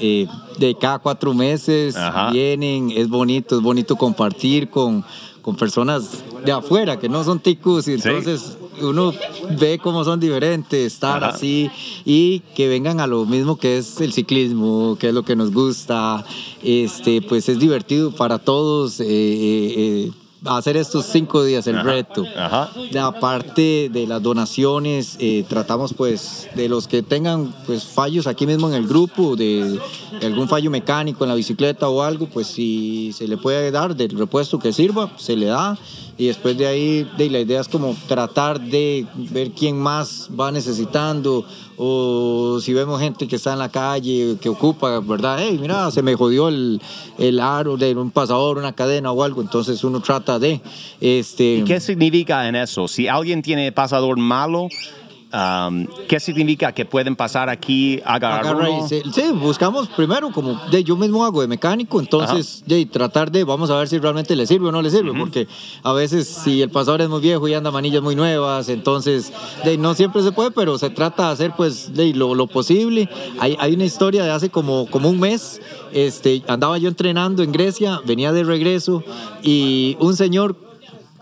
[0.00, 0.26] eh,
[0.58, 2.30] de cada cuatro meses Ajá.
[2.30, 5.04] vienen, es bonito, es bonito compartir con,
[5.42, 9.12] con personas de afuera que no son ticus y entonces uno
[9.58, 11.34] ve cómo son diferentes, estar Ajá.
[11.34, 11.70] así
[12.04, 15.52] y que vengan a lo mismo que es el ciclismo, que es lo que nos
[15.52, 16.24] gusta,
[16.62, 19.00] este, pues es divertido para todos.
[19.00, 20.10] eh, eh, eh,
[20.44, 21.90] hacer estos cinco días el Ajá.
[21.90, 22.70] reto Ajá.
[23.02, 28.68] aparte de las donaciones, eh, tratamos pues de los que tengan pues fallos aquí mismo
[28.68, 29.78] en el grupo, de,
[30.20, 33.96] de algún fallo mecánico en la bicicleta o algo, pues si se le puede dar
[33.96, 35.78] del repuesto que sirva, se le da.
[36.16, 40.52] Y después de ahí, de, la idea es como tratar de ver quién más va
[40.52, 41.44] necesitando
[41.76, 45.38] o si vemos gente que está en la calle, que ocupa, ¿verdad?
[45.40, 46.80] Hey, mira, se me jodió el,
[47.18, 50.60] el aro de un pasador, una cadena o algo, entonces uno trata de...
[51.00, 52.88] Este, ¿Qué significa en eso?
[52.88, 54.68] Si alguien tiene pasador malo,
[55.34, 58.88] um, ¿qué significa que pueden pasar aquí, agarrar Agarra y uno?
[58.88, 63.42] se- sí, buscamos primero como de yo mismo hago de mecánico, entonces de tratar de
[63.44, 65.48] vamos a ver si realmente le sirve o no le sirve, porque
[65.82, 69.32] a veces si el pasador es muy viejo y anda manillas muy nuevas, entonces
[69.64, 73.08] de no siempre se puede, pero se trata de hacer pues de lo, lo posible.
[73.40, 75.60] Hay, hay una historia de hace como, como un mes,
[75.92, 79.02] este, andaba yo entrenando en Grecia, venía de regreso
[79.42, 80.56] y un señor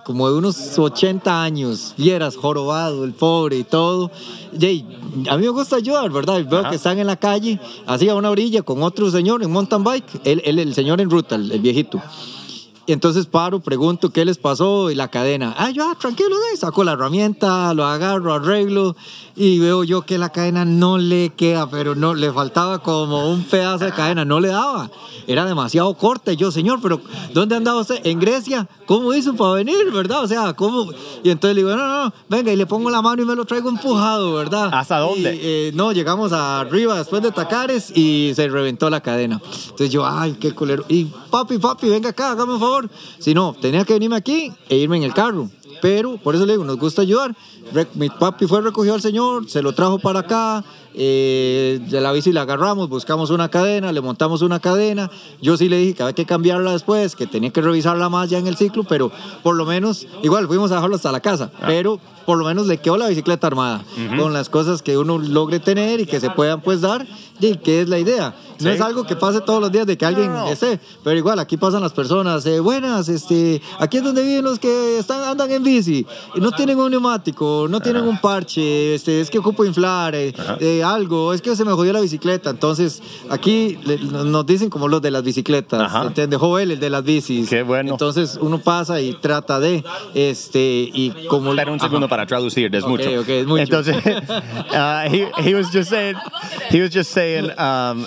[0.04, 4.10] como de unos 80 años, vieras, jorobado, el pobre y todo.
[4.58, 4.84] Jay,
[5.30, 6.38] a mí me gusta ayudar, ¿verdad?
[6.40, 9.50] Y Veo que están en la calle, así a una orilla, con otro señor en
[9.50, 12.00] mountain bike, él, él- el señor en ruta, el, el viejito.
[12.84, 15.54] Y entonces paro, pregunto qué les pasó y la cadena.
[15.56, 18.96] Ah, yo, ah, tranquilo, saco la herramienta, lo agarro, arreglo
[19.36, 23.44] y veo yo que la cadena no le queda, pero no, le faltaba como un
[23.44, 24.90] pedazo de cadena, no le daba.
[25.26, 26.32] Era demasiado corta.
[26.32, 27.00] Y yo, señor, pero
[27.32, 28.00] ¿dónde andaba usted?
[28.04, 28.68] En Grecia.
[28.86, 30.24] ¿Cómo hizo para venir, verdad?
[30.24, 30.90] O sea, ¿cómo?
[31.22, 33.36] Y entonces le digo, no, no, no, venga, y le pongo la mano y me
[33.36, 34.70] lo traigo empujado, ¿verdad?
[34.72, 35.34] ¿Hasta dónde?
[35.36, 39.40] Y, eh, no, llegamos arriba después de Tacares y se reventó la cadena.
[39.44, 40.84] Entonces yo, ay, qué culero.
[40.88, 42.88] Y papi, papi, venga acá, hágame un favor.
[43.18, 45.48] Si no, tenía que venirme aquí e irme en el carro.
[45.80, 47.34] Pero, por eso le digo, nos gusta ayudar.
[47.72, 50.62] Re- Mi papi fue, recogió al señor, se lo trajo para acá.
[50.94, 55.10] eh, de la bici la agarramos, buscamos una cadena, le montamos una cadena.
[55.40, 58.38] Yo sí le dije que había que cambiarla después, que tenía que revisarla más ya
[58.38, 59.10] en el ciclo, pero
[59.42, 61.50] por lo menos, igual fuimos a dejarlo hasta la casa.
[61.66, 63.82] Pero por lo menos le quedó la bicicleta armada,
[64.18, 67.06] con las cosas que uno logre tener y que se puedan pues dar,
[67.40, 68.34] y que es la idea.
[68.62, 70.48] No es algo que pase todos los días de que alguien no.
[70.48, 74.58] esté, pero igual aquí pasan las personas, eh, buenas, este, aquí es donde viven los
[74.58, 79.20] que están, andan en bici y no tienen un neumático, no tienen un parche, este,
[79.20, 82.50] es que ocupo inflar, eh, eh, algo, es que se me jodió la bicicleta.
[82.50, 86.04] Entonces, aquí le- nos dicen como los de las bicicletas, Ajá.
[86.06, 86.38] ¿entiendes?
[86.38, 87.48] Joel, el de las bicis.
[87.48, 87.92] Qué bueno.
[87.92, 89.84] Entonces, uno pasa y trata de,
[90.14, 90.60] este,
[90.92, 91.50] y como...
[91.50, 92.10] Espera un segundo Ajá.
[92.10, 93.20] para traducir, es Ok, mucho.
[93.20, 93.62] ok, es mucho.
[93.62, 96.16] Entonces, uh, he, he was just saying,
[96.70, 98.04] he was just saying um,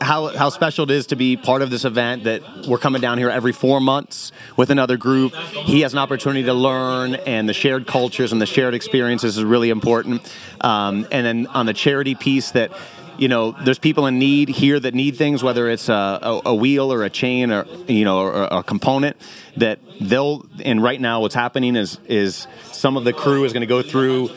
[0.00, 3.18] how, how special it is to be part of this event that we're coming down
[3.18, 5.34] here every four months with another group.
[5.34, 9.44] He has an opportunity to learn, and the shared cultures and the shared experiences is
[9.44, 10.22] really important.
[10.60, 12.72] Um, and then on the charity piece that
[13.16, 16.54] you know, there's people in need here that need things, whether it's a, a, a
[16.54, 19.16] wheel or a chain or you know or, or a component
[19.56, 20.44] that they'll.
[20.64, 23.82] And right now, what's happening is is some of the crew is going to go
[23.82, 24.30] through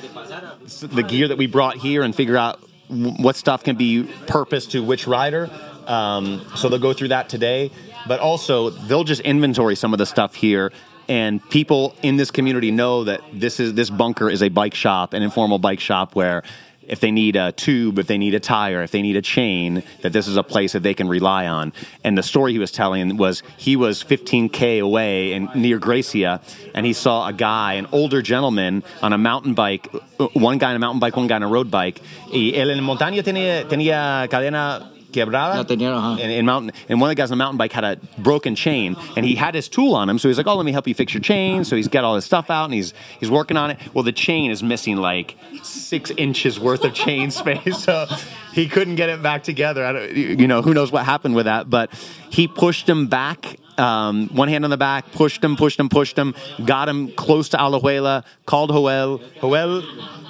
[0.81, 2.59] the gear that we brought here and figure out
[2.89, 5.49] what stuff can be purposed to which rider.
[5.85, 7.71] Um, so they'll go through that today,
[8.07, 10.71] but also they'll just inventory some of the stuff here.
[11.09, 15.13] And people in this community know that this is this bunker is a bike shop,
[15.13, 16.43] an informal bike shop where
[16.88, 19.83] if they need a tube, if they need a tire, if they need a chain,
[20.01, 21.73] that this is a place that they can rely on.
[22.03, 26.41] And the story he was telling was he was 15K away in, near Grecia,
[26.73, 30.69] and he saw a guy, an older gentleman, on a mountain bike, uh, one guy
[30.69, 32.01] on a mountain bike, one guy on a road bike.
[32.33, 35.55] Y él en montaña tenía, tenía cadena quebrada.
[35.55, 36.22] La tenía, ajá.
[36.22, 38.55] And, and mountain, and one of the guys on the mountain bike had a broken
[38.55, 40.20] chain, and he had his tool on him.
[40.20, 42.15] So he's like, "Oh, let me help you fix your chain." So he's got all
[42.15, 43.80] his stuff out, and he's he's working on it.
[43.93, 48.05] Well, the chain is missing like six inches worth of chain space, so
[48.53, 49.86] he couldn't get it back together.
[49.86, 51.70] I don't, you know, who knows what happened with that?
[51.70, 51.91] But
[52.30, 53.57] he pushed him back.
[53.78, 56.34] Um, one hand on the back, pushed him, pushed him, pushed him,
[56.65, 59.22] got him close to Alajuela, called Joel.
[59.39, 59.84] Joel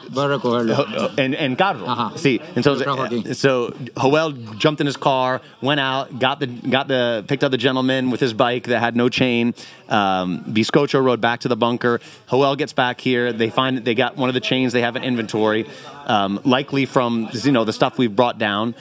[0.10, 1.18] Voy a recogerlo.
[1.18, 1.86] and and carro.
[1.86, 2.14] Ajá.
[2.18, 2.41] Sí.
[2.55, 7.24] And so, Lo so Joel jumped in his car, went out, got the got the
[7.28, 9.53] picked up the gentleman with his bike that had no chain.
[9.89, 11.99] Um, Bizcocho rode back to the bunker.
[12.30, 13.32] Joel gets back here.
[13.32, 15.66] They find that they got one of the chains they have in inventory,
[16.05, 18.76] um, likely from you know the stuff we've brought down.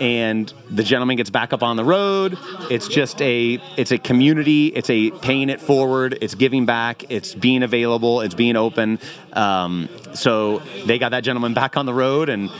[0.00, 2.38] And the gentleman gets back up on the road.
[2.70, 4.68] It's just a it's a community.
[4.68, 6.18] It's a paying it forward.
[6.20, 7.04] It's giving back.
[7.08, 8.20] It's being available.
[8.20, 8.98] It's being open.
[9.32, 12.50] Um, so they got that gentleman back on the road, and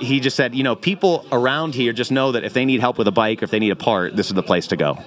[0.00, 2.98] he just said, you know, people around here just know that if they need help
[2.98, 4.98] with a bike or if they need a part, this is the place to go.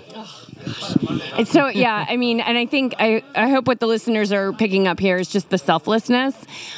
[1.37, 4.53] And so yeah, I mean, and I think I, I hope what the listeners are
[4.53, 6.35] picking up here is just the selflessness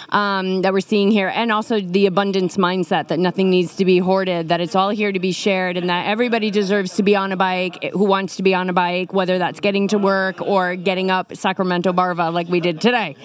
[0.10, 4.00] um, that we're seeing here, and also the abundance mindset that nothing needs to be
[4.00, 7.32] hoarded, that it's all here to be shared, and that everybody deserves to be on
[7.32, 10.76] a bike who wants to be on a bike, whether that's getting to work or
[10.76, 13.16] getting up Sacramento Barva like we did today.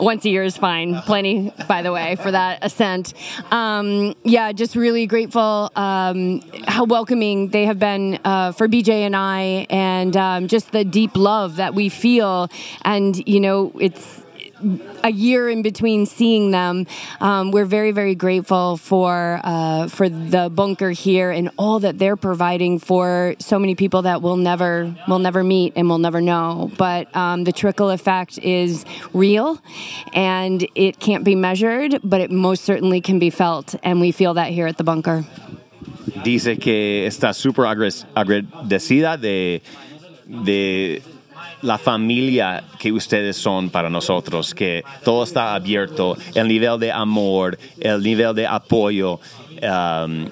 [0.00, 1.00] Once a year is fine.
[1.02, 3.14] Plenty, by the way, for that ascent.
[3.52, 9.14] Um, yeah, just really grateful um, how welcoming they have been uh, for BJ and
[9.14, 12.48] I, and um, just the deep love that we feel.
[12.82, 14.22] And, you know, it's
[15.02, 16.86] a year in between seeing them.
[17.20, 22.16] Um, we're very, very grateful for uh, for the bunker here and all that they're
[22.16, 26.70] providing for so many people that we'll never will never meet and we'll never know.
[26.78, 29.60] But um, the trickle effect is real,
[30.12, 34.34] and it can't be measured, but it most certainly can be felt, and we feel
[34.34, 35.24] that here at the bunker.
[36.24, 37.32] dice que está
[37.66, 39.62] agres- agradecida de,
[40.26, 41.02] de
[41.62, 47.58] la familia que ustedes son para nosotros, que todo está abierto, el nivel de amor,
[47.80, 49.20] el nivel de apoyo,
[49.62, 50.26] um,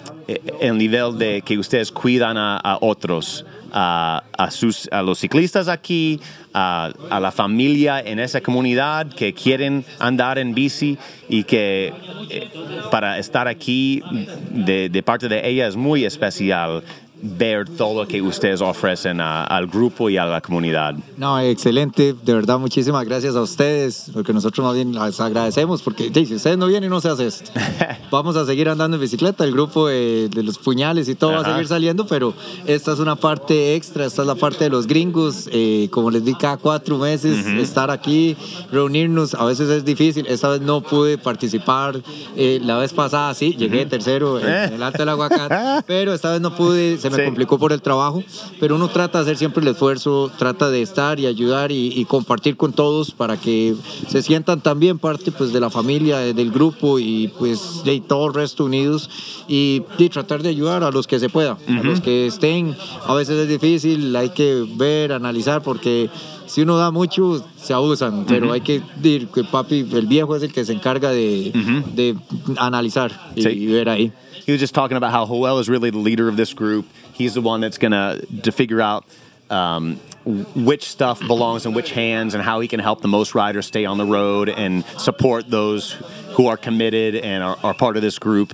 [0.61, 3.45] el nivel de que ustedes cuidan a, otros.
[3.72, 6.20] A, a sus, a los ciclistas aquí,
[6.53, 11.93] a, la familia en esa comunidad que quieren andar en bici y que
[12.30, 12.49] eh,
[12.91, 14.03] para estar aquí
[14.51, 16.82] de parte de ella es muy especial
[17.22, 20.94] ver todo lo que ustedes ofrecen a- al grupo y a la comunidad.
[21.16, 26.10] No, excelente, de verdad, muchísimas gracias a ustedes, porque nosotros más bien les agradecemos, porque
[26.12, 27.50] si ustedes no vienen, no se hace esto.
[28.10, 31.38] Vamos a seguir andando en bicicleta, el grupo de, de los puñales y todo va
[31.38, 31.52] a Ajá.
[31.52, 32.32] seguir saliendo, pero
[32.66, 36.24] esta es una parte extra, esta es la parte de los gringos, eh, como les
[36.24, 38.36] di cada cuatro meses, estar aquí,
[38.72, 42.00] reunirnos, a veces es difícil, esta vez no pude participar,
[42.36, 46.32] eh, la vez pasada sí, llegué tercero en, en el Alto del Aguacate, pero esta
[46.32, 47.24] vez no pude, se me Sí.
[47.24, 48.22] complicó por el trabajo,
[48.58, 52.04] pero uno trata de hacer siempre el esfuerzo, trata de estar y ayudar y, y
[52.06, 53.74] compartir con todos para que
[54.08, 58.28] se sientan también parte pues de la familia, de- del grupo y pues de todo
[58.28, 59.11] el resto unidos
[59.48, 62.74] y, y tratar de ayudar a los que se pueda, a los que estén.
[63.06, 66.08] A veces es difícil, hay que ver, analizar porque
[66.46, 70.42] si uno da mucho se abusan, pero hay que decir que papi, el viejo es
[70.42, 71.52] el que se encarga de,
[71.94, 72.16] de
[72.56, 73.48] analizar y, Sí.
[73.50, 74.12] y ver ahí.
[74.51, 76.88] He was just talking about how Joel is really the leader of this group.
[77.12, 79.05] He's the one that's going to figure out
[79.48, 83.66] um, which stuff belongs in which hands and how he can help the most riders
[83.66, 85.92] stay on the road and support those
[86.32, 88.53] who are committed and are, are part of this group.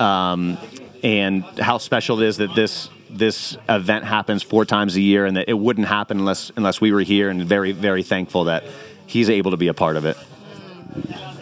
[0.00, 0.58] Um,
[1.04, 5.36] and how special it is that this this event happens four times a year and
[5.36, 8.64] that it wouldn't happen unless unless we were here and very very thankful that
[9.06, 10.16] he's able to be a part of it.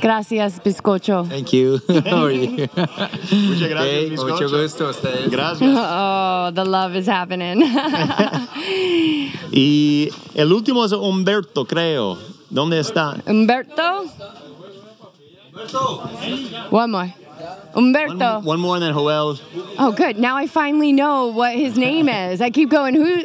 [0.01, 1.27] Gracias, bizcocho.
[1.29, 1.81] Thank you.
[2.07, 2.69] How are you?
[2.69, 5.31] Muchas Okay, mucho gusto a ustedes.
[5.31, 5.63] Gracias.
[5.77, 7.63] Oh, the love is happening.
[9.57, 12.19] Y el último es Humberto, creo.
[12.51, 13.21] ¿Dónde está?
[13.27, 14.07] Umberto?
[16.71, 17.15] One more.
[17.75, 18.41] Umberto.
[18.41, 19.39] One more and then Joel.
[19.79, 20.19] Oh, good.
[20.19, 22.41] Now I finally know what his name is.
[22.41, 23.25] I keep going, who?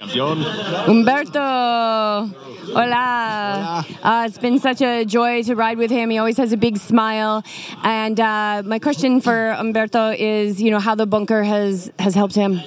[0.00, 0.44] Campeón.
[0.88, 2.30] Umberto.
[2.74, 3.84] Hola.
[4.02, 6.10] Uh, it's been such a joy to ride with him.
[6.10, 7.44] He always has a big smile.
[7.82, 12.34] And uh, my question for Umberto is, you know, how the bunker has, has helped
[12.34, 12.60] him.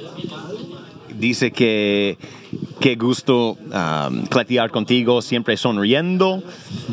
[1.19, 2.17] Dice que
[2.79, 6.43] qué gusto um, clatear contigo, siempre sonriendo,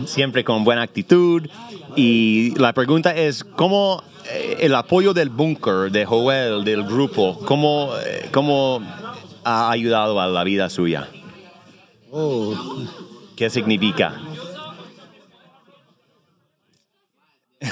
[0.06, 1.48] siempre con buena actitud.
[1.94, 7.90] Y la pregunta es, ¿cómo eh, el apoyo del búnker, de Joel, del grupo, cómo,
[8.04, 8.82] eh, cómo
[9.44, 11.08] ha ayudado a la vida suya?
[12.18, 12.54] Oh,
[13.36, 14.14] ¿Qué significa?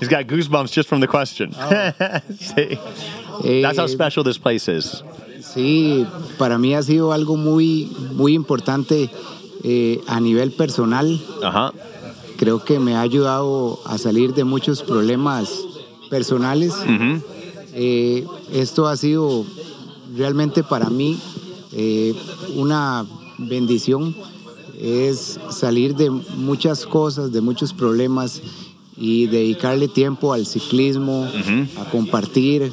[0.00, 1.50] He's got goosebumps just from the question.
[2.30, 2.78] Sí.
[3.62, 5.02] That's how Eh, special this place is.
[5.40, 6.06] Sí,
[6.38, 9.10] para mí ha sido algo muy, muy importante
[9.64, 11.20] eh, a nivel personal.
[11.42, 11.72] Ajá.
[12.38, 15.50] Creo que me ha ayudado a salir de muchos problemas
[16.10, 16.74] personales.
[17.74, 19.44] Eh, esto ha sido
[20.16, 21.18] realmente para mí
[21.72, 22.14] eh,
[22.56, 23.04] una
[23.38, 24.14] bendición.
[24.80, 28.42] Es salir de muchas cosas, de muchos problemas
[28.96, 31.26] y dedicarle tiempo al ciclismo,
[31.78, 32.72] a compartir,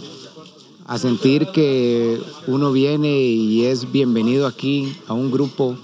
[0.87, 5.77] a sentir que uno viene y es bienvenido aquí a un grupo,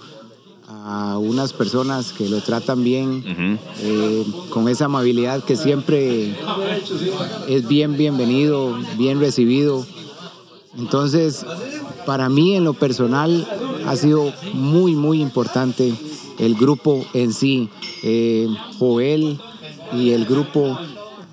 [0.68, 3.24] a unas personas que lo tratan bien,
[3.82, 6.36] eh, con esa amabilidad que siempre
[7.48, 9.86] es bien bienvenido, bien recibido.
[10.78, 11.46] Entonces,
[12.06, 13.48] para mí en lo personal
[13.86, 15.94] ha sido muy, muy importante
[16.40, 17.70] el grupo en sí.
[18.04, 18.48] Eh,
[18.78, 19.40] Joel
[19.94, 20.78] y el grupo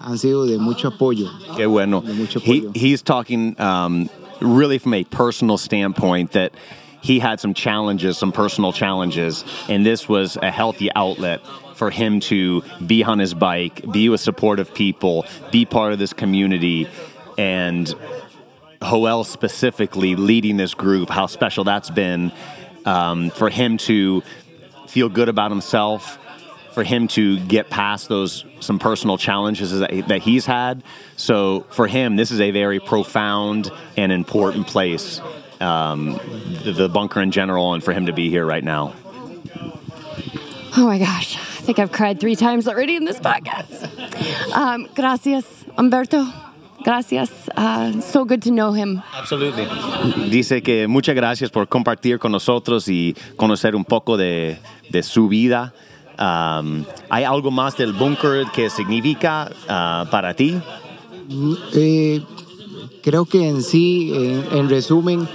[0.00, 1.30] han sido de mucho apoyo.
[1.56, 2.00] Qué bueno.
[2.00, 4.08] De mucho He, he's talking um,
[4.40, 6.52] really from a personal standpoint that
[7.02, 11.40] he had some challenges, some personal challenges, and this was a healthy outlet
[11.74, 16.14] for him to be on his bike, be with supportive people, be part of this
[16.14, 16.88] community,
[17.36, 17.94] and
[18.84, 22.32] Joel specifically leading this group, how special that's been
[22.84, 24.22] um, for him to
[24.88, 26.18] feel good about himself,
[26.72, 30.82] for him to get past those some personal challenges that, that he's had.
[31.16, 35.20] So for him, this is a very profound and important place,
[35.60, 36.20] um,
[36.64, 38.94] the, the bunker in general, and for him to be here right now.
[40.76, 43.88] Oh my gosh, I think I've cried three times already in this podcast.
[44.52, 46.43] Um, gracias, Umberto.
[46.84, 47.30] Gracias.
[47.56, 49.02] Uh, so good to know him.
[49.16, 49.66] Absolutely.
[50.30, 54.58] Dice que muchas gracias por compartir con nosotros y conocer un poco de,
[54.90, 55.72] de su vida.
[56.18, 60.60] Um, ¿Hay algo más del búnker que significa uh, para ti?
[61.74, 62.22] Eh,
[63.02, 65.26] creo que en sí, en, en resumen,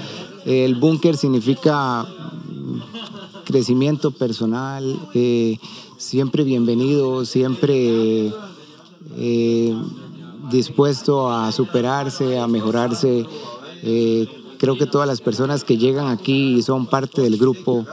[0.46, 5.58] el búnker significa mm, crecimiento personal, eh,
[5.98, 8.32] siempre bienvenido, siempre
[9.18, 9.76] eh,
[10.50, 13.26] dispuesto a superarse, a mejorarse.
[13.84, 14.28] Eh,
[14.58, 17.86] creo que todas las personas que llegan aquí y son parte del grupo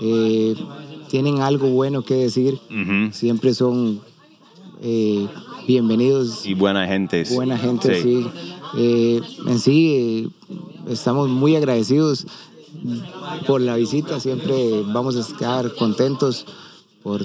[0.00, 0.54] eh,
[1.08, 2.58] tienen algo bueno que decir,
[3.12, 4.00] siempre son
[4.82, 5.26] eh,
[5.66, 7.24] bienvenidos Y buena gente.
[7.32, 8.26] Buena gente, sí.
[8.76, 10.30] En sí,
[10.88, 12.26] estamos muy agradecidos
[13.46, 14.20] por la visita.
[14.20, 16.46] Siempre vamos a estar contentos
[17.02, 17.24] por,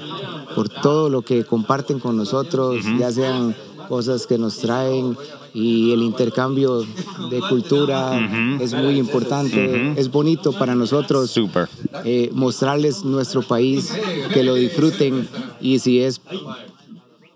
[0.55, 3.55] por todo lo que comparten con nosotros, ya sean
[3.91, 5.17] cosas que nos traen
[5.53, 6.85] y el intercambio
[7.29, 8.17] de cultura
[8.61, 11.67] es muy importante, es bonito para nosotros Super.
[12.05, 13.91] eh, mostrarles nuestro país,
[14.33, 15.27] que lo disfruten
[15.59, 16.21] y si es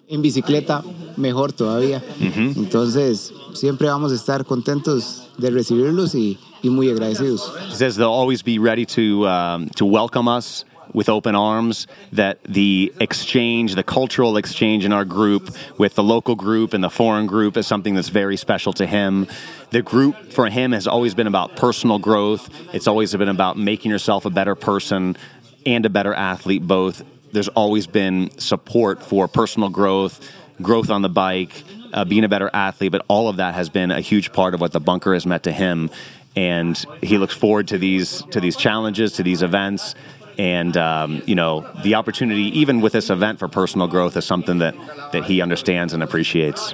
[0.07, 0.81] en bicicleta,
[1.17, 2.01] mejor todavía.
[2.21, 7.51] Entonces, siempre vamos a estar contentos de recibirlos y, y muy agradecidos.
[7.69, 10.63] He says they'll always be ready to um, to welcome us
[10.95, 11.85] with open arms.
[12.11, 16.89] That the exchange, the cultural exchange in our group with the local group and the
[16.89, 19.27] foreign group is something that's very special to him.
[19.69, 22.49] The group for him has always been about personal growth.
[22.73, 25.17] It's always been about making yourself a better person
[25.65, 27.03] and a better athlete both.
[27.31, 30.31] There's always been support for personal growth,
[30.61, 33.91] growth on the bike, uh, being a better athlete, but all of that has been
[33.91, 35.89] a huge part of what the bunker has meant to him.
[36.37, 39.95] And he looks forward to these to these challenges, to these events,
[40.37, 44.59] and um, you know the opportunity, even with this event for personal growth, is something
[44.59, 44.75] that
[45.11, 46.73] that he understands and appreciates.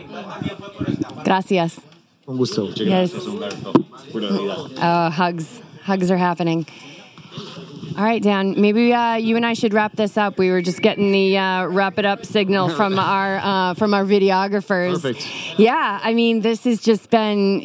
[1.23, 1.79] Gracias.
[2.27, 2.67] Un gusto.
[2.75, 3.13] Yes.
[3.13, 5.61] Oh, hugs.
[5.83, 6.65] Hugs are happening.
[7.97, 8.59] All right, Dan.
[8.59, 10.37] Maybe uh, you and I should wrap this up.
[10.37, 14.05] We were just getting the uh, wrap it up signal from our uh, from our
[14.05, 15.01] videographers.
[15.01, 15.59] Perfect.
[15.59, 17.61] Yeah, I mean, this has just been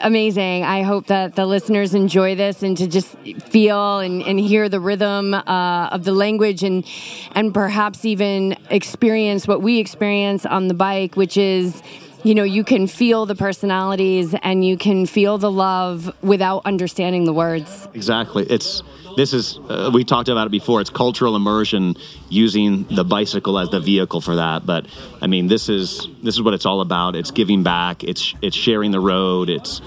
[0.00, 0.64] amazing.
[0.64, 3.16] I hope that the listeners enjoy this and to just
[3.48, 6.86] feel and, and hear the rhythm uh, of the language and
[7.32, 11.82] and perhaps even experience what we experience on the bike, which is
[12.24, 17.24] you know, you can feel the personalities and you can feel the love without understanding
[17.24, 17.88] the words.
[17.94, 18.44] Exactly.
[18.50, 18.82] It's
[19.18, 20.80] this is uh, we talked about it before.
[20.80, 21.96] It's cultural immersion
[22.28, 24.64] using the bicycle as the vehicle for that.
[24.64, 24.86] But
[25.20, 27.16] I mean, this is this is what it's all about.
[27.16, 28.04] It's giving back.
[28.04, 29.50] It's it's sharing the road.
[29.50, 29.82] It's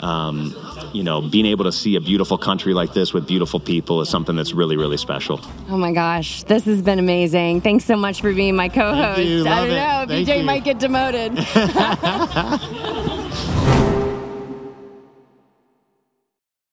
[0.00, 0.52] um,
[0.92, 4.08] you know, being able to see a beautiful country like this with beautiful people is
[4.08, 5.40] something that's really, really special.
[5.68, 7.60] Oh my gosh, this has been amazing.
[7.60, 9.20] Thanks so much for being my co host.
[9.20, 9.76] I don't it.
[9.76, 10.44] know, Thank BJ you.
[10.44, 11.38] might get demoted.